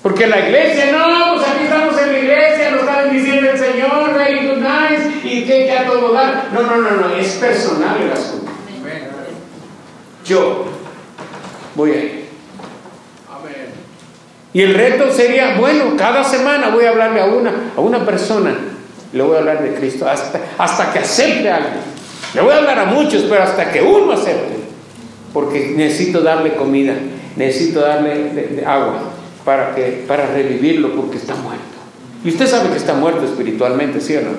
Porque 0.02 0.26
la 0.26 0.40
iglesia, 0.40 0.92
no, 0.92 1.34
pues 1.34 1.48
aquí 1.48 1.64
estamos 1.64 2.00
en 2.00 2.12
la 2.12 2.18
iglesia, 2.18 2.70
nos 2.70 2.80
está 2.80 3.04
diciendo 3.04 3.50
el 3.50 3.58
Señor, 3.58 4.14
very 4.14 4.48
good 4.48 4.64
y 5.24 5.44
que, 5.44 5.66
que 5.66 5.72
a 5.72 5.86
todo 5.86 6.12
dar. 6.12 6.48
No, 6.52 6.62
no, 6.62 6.76
no, 6.76 6.90
no, 6.90 7.14
es 7.14 7.34
personal 7.34 8.00
el 8.00 8.12
asunto. 8.12 8.39
Yo 10.30 10.64
voy 11.74 11.90
a 11.90 11.96
ir. 11.96 12.20
Y 14.52 14.62
el 14.62 14.74
reto 14.74 15.12
sería, 15.12 15.56
bueno, 15.58 15.96
cada 15.96 16.22
semana 16.22 16.70
voy 16.70 16.84
a 16.84 16.90
hablarle 16.90 17.20
a 17.20 17.26
una, 17.26 17.72
a 17.76 17.80
una 17.80 18.04
persona, 18.04 18.54
le 19.12 19.22
voy 19.22 19.34
a 19.36 19.38
hablar 19.40 19.62
de 19.62 19.74
Cristo, 19.74 20.08
hasta, 20.08 20.40
hasta 20.56 20.92
que 20.92 21.00
acepte 21.00 21.50
a 21.50 21.56
alguien. 21.56 21.80
Le 22.34 22.40
voy 22.42 22.52
a 22.52 22.58
hablar 22.58 22.78
a 22.78 22.84
muchos, 22.86 23.22
pero 23.24 23.42
hasta 23.42 23.72
que 23.72 23.82
uno 23.82 24.12
acepte. 24.12 24.60
Porque 25.32 25.74
necesito 25.76 26.20
darle 26.20 26.54
comida, 26.54 26.94
necesito 27.36 27.80
darle 27.80 28.64
agua 28.66 29.02
para, 29.44 29.74
que, 29.74 30.04
para 30.06 30.26
revivirlo 30.26 30.94
porque 30.94 31.16
está 31.16 31.34
muerto. 31.34 31.64
Y 32.24 32.28
usted 32.28 32.46
sabe 32.46 32.70
que 32.70 32.76
está 32.76 32.94
muerto 32.94 33.24
espiritualmente, 33.24 34.00
¿sí 34.00 34.16
o 34.16 34.22
no? 34.22 34.30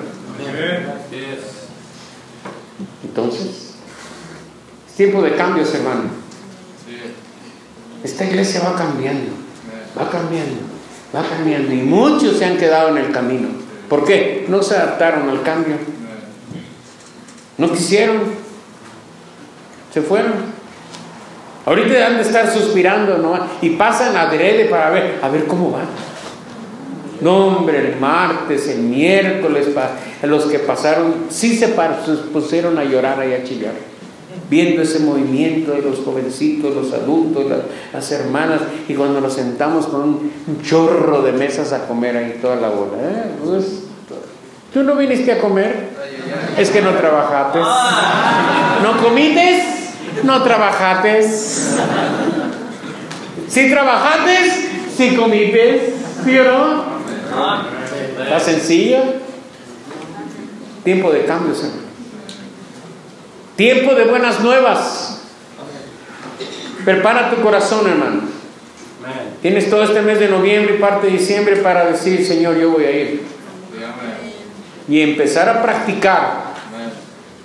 Entonces, 3.04 3.46
es 3.46 3.61
tiempo 4.96 5.22
de 5.22 5.34
cambios, 5.34 5.74
hermano. 5.74 6.02
Esta 8.04 8.24
iglesia 8.24 8.60
va 8.60 8.76
cambiando, 8.76 9.30
va 9.98 10.10
cambiando, 10.10 10.60
va 11.14 11.22
cambiando. 11.28 11.72
Y 11.72 11.82
muchos 11.82 12.38
se 12.38 12.44
han 12.44 12.56
quedado 12.56 12.96
en 12.96 13.04
el 13.04 13.12
camino. 13.12 13.48
¿Por 13.88 14.04
qué? 14.04 14.46
No 14.48 14.62
se 14.62 14.76
adaptaron 14.76 15.28
al 15.28 15.42
cambio. 15.42 15.76
No 17.58 17.70
quisieron. 17.70 18.22
Se 19.92 20.02
fueron. 20.02 20.32
Ahorita 21.64 22.06
han 22.06 22.16
de 22.16 22.22
estar 22.22 22.50
suspirando, 22.50 23.18
¿no? 23.18 23.38
Y 23.60 23.70
pasan 23.70 24.16
adrede 24.16 24.64
para 24.64 24.90
ver, 24.90 25.20
a 25.22 25.28
ver 25.28 25.46
cómo 25.46 25.70
van. 25.70 25.86
No, 27.20 27.58
hombre, 27.58 27.78
el 27.92 28.00
martes, 28.00 28.66
el 28.66 28.80
miércoles, 28.80 29.68
los 30.22 30.46
que 30.46 30.58
pasaron, 30.58 31.26
sí 31.30 31.56
se 31.56 31.68
pusieron 32.32 32.78
a 32.78 32.84
llorar 32.84 33.24
y 33.28 33.32
a 33.32 33.44
chillar, 33.44 33.74
viendo 34.48 34.82
ese 34.82 35.00
movimiento 35.00 35.72
de 35.72 35.82
los 35.82 36.00
jovencitos, 36.00 36.74
los 36.74 36.92
adultos, 36.92 37.44
las, 37.92 38.12
hermanas, 38.12 38.60
y 38.88 38.94
cuando 38.94 39.20
nos 39.20 39.32
sentamos 39.34 39.86
con 39.86 40.02
un, 40.02 40.32
chorro 40.62 41.22
de 41.22 41.32
mesas 41.32 41.72
a 41.72 41.86
comer 41.86 42.16
ahí 42.16 42.38
toda 42.40 42.56
la 42.56 42.68
bola. 42.68 42.98
¿eh? 43.00 43.30
Pues, 43.44 43.84
¿Tú 44.72 44.82
no 44.82 44.96
viniste 44.96 45.32
a 45.32 45.38
comer? 45.38 45.90
Es 46.56 46.70
que 46.70 46.80
no 46.80 46.90
trabajaste. 46.92 47.58
¿No 48.82 49.02
comites? 49.02 49.64
No 50.24 50.42
trabajaste. 50.42 51.22
Si 53.48 53.70
trabajaste, 53.70 54.38
si 54.96 55.14
comites, 55.14 55.94
¿sí 56.24 56.38
o 56.38 56.44
no? 56.44 56.84
Está 58.22 58.40
sencillo. 58.40 58.98
Tiempo 60.84 61.12
de 61.12 61.24
cambios, 61.26 61.64
Tiempo 63.56 63.94
de 63.94 64.04
buenas 64.04 64.40
nuevas. 64.40 65.20
Prepara 66.84 67.30
tu 67.30 67.42
corazón, 67.42 67.86
hermano. 67.88 68.22
Tienes 69.40 69.68
todo 69.68 69.82
este 69.82 70.02
mes 70.02 70.18
de 70.20 70.28
noviembre 70.28 70.76
y 70.76 70.78
parte 70.78 71.08
de 71.08 71.14
diciembre 71.14 71.56
para 71.56 71.86
decir, 71.86 72.24
Señor, 72.24 72.56
yo 72.56 72.70
voy 72.70 72.84
a 72.84 72.90
ir. 72.90 73.22
Y 74.88 75.00
empezar 75.00 75.48
a 75.48 75.62
practicar. 75.62 76.52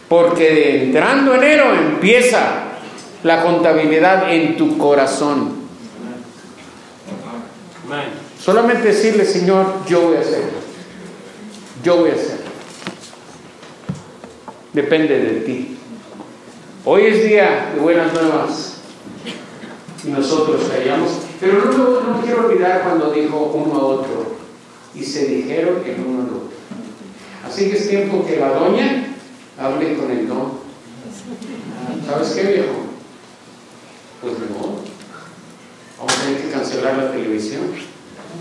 Porque 0.07 0.83
entrando 0.83 1.35
enero 1.35 1.73
empieza 1.73 2.39
la 3.23 3.41
contabilidad 3.43 4.31
en 4.31 4.55
tu 4.55 4.77
corazón. 4.77 5.67
Solamente 8.39 8.89
decirle, 8.89 9.25
Señor, 9.25 9.85
yo 9.87 10.01
voy 10.01 10.17
a 10.17 10.21
hacer. 10.21 10.43
Yo 11.83 11.97
voy 11.97 12.11
a 12.11 12.13
hacer. 12.13 12.37
Depende 14.73 15.19
de 15.19 15.41
ti. 15.41 15.76
Hoy 16.89 17.05
es 17.07 17.21
día 17.21 17.73
de 17.75 17.81
buenas 17.81 18.13
nuevas. 18.13 18.75
Y 20.05 20.07
nosotros 20.07 20.71
callamos. 20.71 21.17
Pero 21.37 21.65
no, 21.65 21.99
no, 21.99 22.21
quiero 22.21 22.47
olvidar 22.47 22.83
cuando 22.83 23.11
dijo 23.11 23.51
uno 23.53 23.73
a 23.77 23.83
otro. 23.87 24.37
Y 24.95 25.03
se 25.03 25.25
dijeron 25.25 25.81
el 25.85 25.99
uno 25.99 26.21
al 26.21 26.27
otro. 26.27 26.49
Así 27.45 27.69
que 27.69 27.75
es 27.75 27.89
tiempo 27.89 28.25
que 28.25 28.37
la 28.37 28.51
doña 28.51 29.17
hable 29.59 29.97
con 29.97 30.11
el 30.11 30.29
don. 30.29 30.59
¿Sabes 32.09 32.29
qué, 32.29 32.53
viejo? 32.53 32.73
Pues 34.21 34.33
no. 34.49 34.77
Vamos 35.97 36.13
a 36.13 36.23
tener 36.23 36.41
que 36.41 36.51
cancelar 36.51 36.97
la 36.97 37.11
televisión 37.11 37.63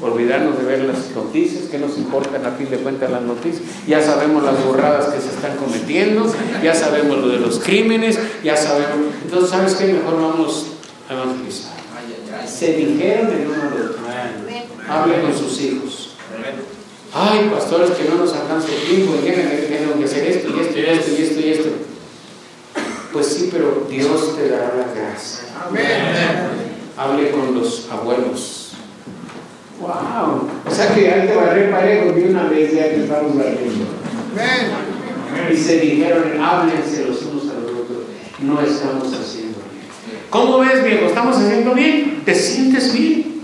olvidarnos 0.03 0.59
de 0.59 0.65
ver 0.65 0.85
las 0.85 1.11
noticias, 1.15 1.65
que 1.65 1.79
nos 1.79 1.97
importan 1.97 2.45
a 2.45 2.53
fin 2.53 2.69
de 2.71 2.79
cuentas 2.79 3.11
las 3.11 3.23
noticias. 3.23 3.63
Ya 3.87 4.03
sabemos 4.03 4.43
las 4.43 4.63
borradas 4.65 5.07
que 5.07 5.21
se 5.21 5.29
están 5.29 5.57
cometiendo, 5.57 6.33
ya 6.63 6.75
sabemos 6.75 7.19
lo 7.19 7.29
de 7.29 7.39
los 7.39 7.59
crímenes, 7.59 8.19
ya 8.43 8.57
sabemos. 8.57 9.13
Entonces, 9.25 9.51
¿sabes 9.51 9.75
qué? 9.75 9.87
Mejor 9.87 10.21
vamos 10.21 10.67
a 11.09 11.15
evangelizar. 11.15 11.77
Se 12.47 12.75
dijeron 12.75 13.29
de 13.29 13.47
uno 13.47 13.55
al 13.55 13.73
otro. 13.73 13.97
Hable 14.89 15.21
con 15.21 15.37
sus 15.37 15.61
hijos. 15.63 16.11
Ay, 17.13 17.51
pastores, 17.53 17.91
que 17.91 18.09
no 18.09 18.17
nos 18.17 18.35
alcanza 18.35 18.69
el 18.69 18.89
tiempo, 18.89 19.15
y 19.21 19.25
que 19.25 20.05
hacer 20.05 20.27
esto 20.27 20.49
y 20.55 20.61
esto 20.61 20.79
y 20.79 20.85
esto 20.85 21.11
y 21.11 21.23
esto 21.23 21.41
y 21.41 21.51
esto. 21.51 21.69
Pues 23.13 23.27
sí, 23.27 23.49
pero 23.51 23.87
Dios 23.89 24.37
te 24.37 24.51
dará 24.51 24.75
la 24.77 24.93
gracia. 24.93 25.45
Hable 26.99 27.31
con 27.31 27.55
los 27.55 27.89
abuelos 27.91 28.56
¡Wow! 29.81 30.49
O 30.65 30.71
sea 30.75 30.95
que 30.95 31.11
ahí 31.11 31.29
te 31.29 31.35
barré 31.35 31.69
parejo 31.69 32.13
de 32.13 32.31
una 32.31 32.45
vez 32.45 32.73
ya 32.73 32.89
que 32.91 33.03
estamos 33.03 33.37
barriendo. 33.37 33.85
Y 35.53 35.57
se 35.57 35.81
dijeron, 35.81 36.41
háblense 36.41 37.07
los 37.07 37.23
unos 37.23 37.45
a 37.45 37.61
los 37.61 37.71
otros. 37.71 37.99
No 38.41 38.61
estamos 38.61 39.13
haciendo 39.13 39.59
bien. 39.71 39.87
¿Cómo 40.31 40.59
ves, 40.61 40.83
viejo? 40.83 41.07
¿Estamos 41.07 41.37
haciendo 41.37 41.75
bien? 41.75 42.23
¿Te 42.25 42.35
sientes 42.35 42.93
bien? 42.93 43.43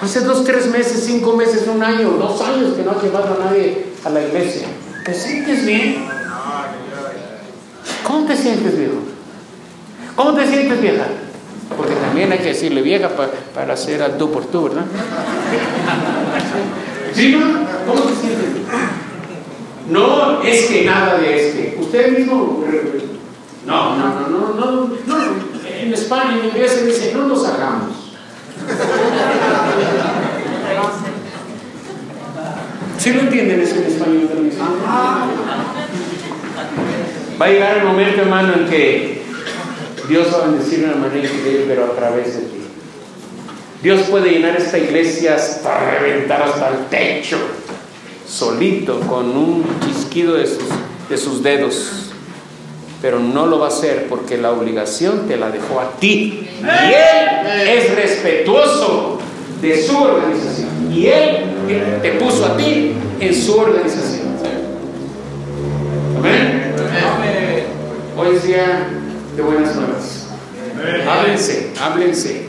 Hace 0.00 0.20
dos, 0.20 0.44
tres 0.44 0.66
meses, 0.68 1.02
cinco 1.04 1.34
meses, 1.34 1.66
un 1.66 1.82
año, 1.82 2.10
dos 2.10 2.40
años 2.42 2.74
que 2.74 2.82
no 2.84 2.92
has 2.92 3.02
llevado 3.02 3.40
a 3.40 3.44
nadie 3.46 3.86
a 4.04 4.10
la 4.10 4.24
iglesia. 4.24 4.68
¿Te 5.04 5.12
sientes 5.12 5.66
bien? 5.66 6.06
¿Cómo 8.04 8.26
te 8.26 8.36
sientes, 8.36 8.78
viejo? 8.78 8.94
¿Cómo 10.14 10.34
te 10.34 10.46
sientes, 10.46 10.80
vieja? 10.80 11.06
Porque 11.76 11.94
también 11.94 12.32
hay 12.32 12.38
que 12.38 12.48
decirle 12.48 12.82
vieja 12.82 13.10
para 13.54 13.72
hacer 13.74 14.02
a 14.02 14.16
tú 14.16 14.30
por 14.30 14.46
tú, 14.46 14.64
¿verdad? 14.64 14.84
¿Sí, 17.14 17.36
no? 17.36 17.46
¿Cómo 17.86 18.08
se 18.08 18.16
siente? 18.16 18.44
No 19.90 20.42
es 20.42 20.66
que 20.66 20.84
nada 20.84 21.18
de 21.18 21.48
este. 21.48 21.78
Usted 21.80 22.18
mismo. 22.18 22.64
No, 23.66 23.96
no, 23.96 24.20
no, 24.20 24.28
no, 24.28 24.54
no. 24.54 24.90
no. 25.06 25.48
En 25.80 25.94
España, 25.94 26.38
en 26.38 26.48
inglés 26.48 26.72
se 26.72 26.86
dice, 26.86 27.12
no 27.14 27.26
nos 27.26 27.46
hagamos. 27.46 28.12
¿Sí 32.98 33.12
lo 33.12 33.20
entienden 33.20 33.60
eso 33.60 33.76
en 33.76 33.84
español? 33.84 34.28
Va 37.40 37.46
a 37.46 37.48
llegar 37.48 37.78
el 37.78 37.84
momento, 37.84 38.20
hermano, 38.22 38.54
en 38.54 38.66
que 38.68 39.07
Dios 40.08 40.28
va 40.32 40.44
a 40.44 40.48
bendecir 40.48 40.80
de 40.80 40.86
una 40.86 40.96
manera 40.96 41.28
increíble, 41.28 41.64
pero 41.68 41.84
a 41.84 41.90
través 41.90 42.34
de 42.34 42.42
ti. 42.42 42.58
Dios 43.82 44.00
puede 44.10 44.30
llenar 44.30 44.56
esta 44.56 44.78
iglesia 44.78 45.34
hasta 45.36 45.90
reventar 45.90 46.42
hasta 46.42 46.68
el 46.70 46.86
techo, 46.86 47.36
solito, 48.26 49.00
con 49.00 49.36
un 49.36 49.64
chisquido 49.86 50.34
de 50.34 50.46
sus, 50.46 50.64
de 51.10 51.16
sus 51.18 51.42
dedos. 51.42 52.10
Pero 53.02 53.20
no 53.20 53.46
lo 53.46 53.60
va 53.60 53.66
a 53.66 53.68
hacer 53.68 54.06
porque 54.08 54.38
la 54.38 54.50
obligación 54.50 55.28
te 55.28 55.36
la 55.36 55.50
dejó 55.50 55.78
a 55.78 55.92
ti. 56.00 56.48
Y 56.60 56.64
Él 56.64 57.68
es 57.68 57.94
respetuoso 57.94 59.18
de 59.60 59.80
su 59.80 59.96
organización. 59.96 60.68
Y 60.90 61.06
Él 61.06 62.00
te 62.02 62.12
puso 62.12 62.46
a 62.46 62.56
ti 62.56 62.94
en 63.20 63.34
su 63.34 63.56
organización. 63.56 64.26
Amén. 66.16 66.74
Hoy 68.16 68.34
es 68.34 68.42
día 68.42 68.97
de 69.38 69.44
buenas 69.44 69.76
nuevas. 69.76 70.26
Háblense, 71.08 71.70
háblense. 71.80 72.48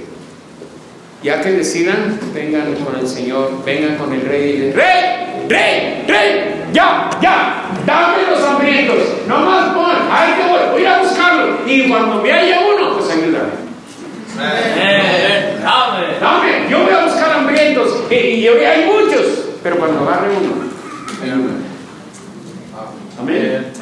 Ya 1.21 1.41
que 1.41 1.51
decidan, 1.51 2.19
vengan 2.33 2.73
con 2.75 2.99
el 2.99 3.07
Señor, 3.07 3.63
vengan 3.63 3.95
con 3.97 4.11
el 4.11 4.21
Rey 4.21 4.49
y 4.49 4.53
digan, 4.53 4.73
Rey, 4.73 5.47
Rey, 5.47 6.05
Rey, 6.07 6.65
ya, 6.73 7.09
ya, 7.21 7.69
dame 7.85 8.23
los 8.29 8.41
hambrientos, 8.41 8.97
no 9.27 9.39
más 9.39 9.73
pon, 9.73 9.91
ahí 10.09 10.33
te 10.33 10.49
voy, 10.49 10.59
voy 10.71 10.85
a 10.85 10.99
buscarlo. 10.99 11.57
Y 11.67 11.87
cuando 11.89 12.23
me 12.23 12.31
haya 12.31 12.59
uno, 12.73 12.97
pues 12.97 13.11
ayúdame. 13.11 13.69
Dame, 15.61 16.19
dame, 16.19 16.69
yo 16.69 16.83
voy 16.83 16.93
a 16.93 17.05
buscar 17.05 17.31
hambrientos 17.33 18.05
y, 18.09 18.15
y, 18.15 18.47
hay 18.47 18.85
muchos, 18.85 19.49
pero 19.61 19.77
cuando 19.77 20.07
agarre 20.07 20.29
uno, 20.29 20.63
el 21.23 21.31
Amén. 23.19 23.73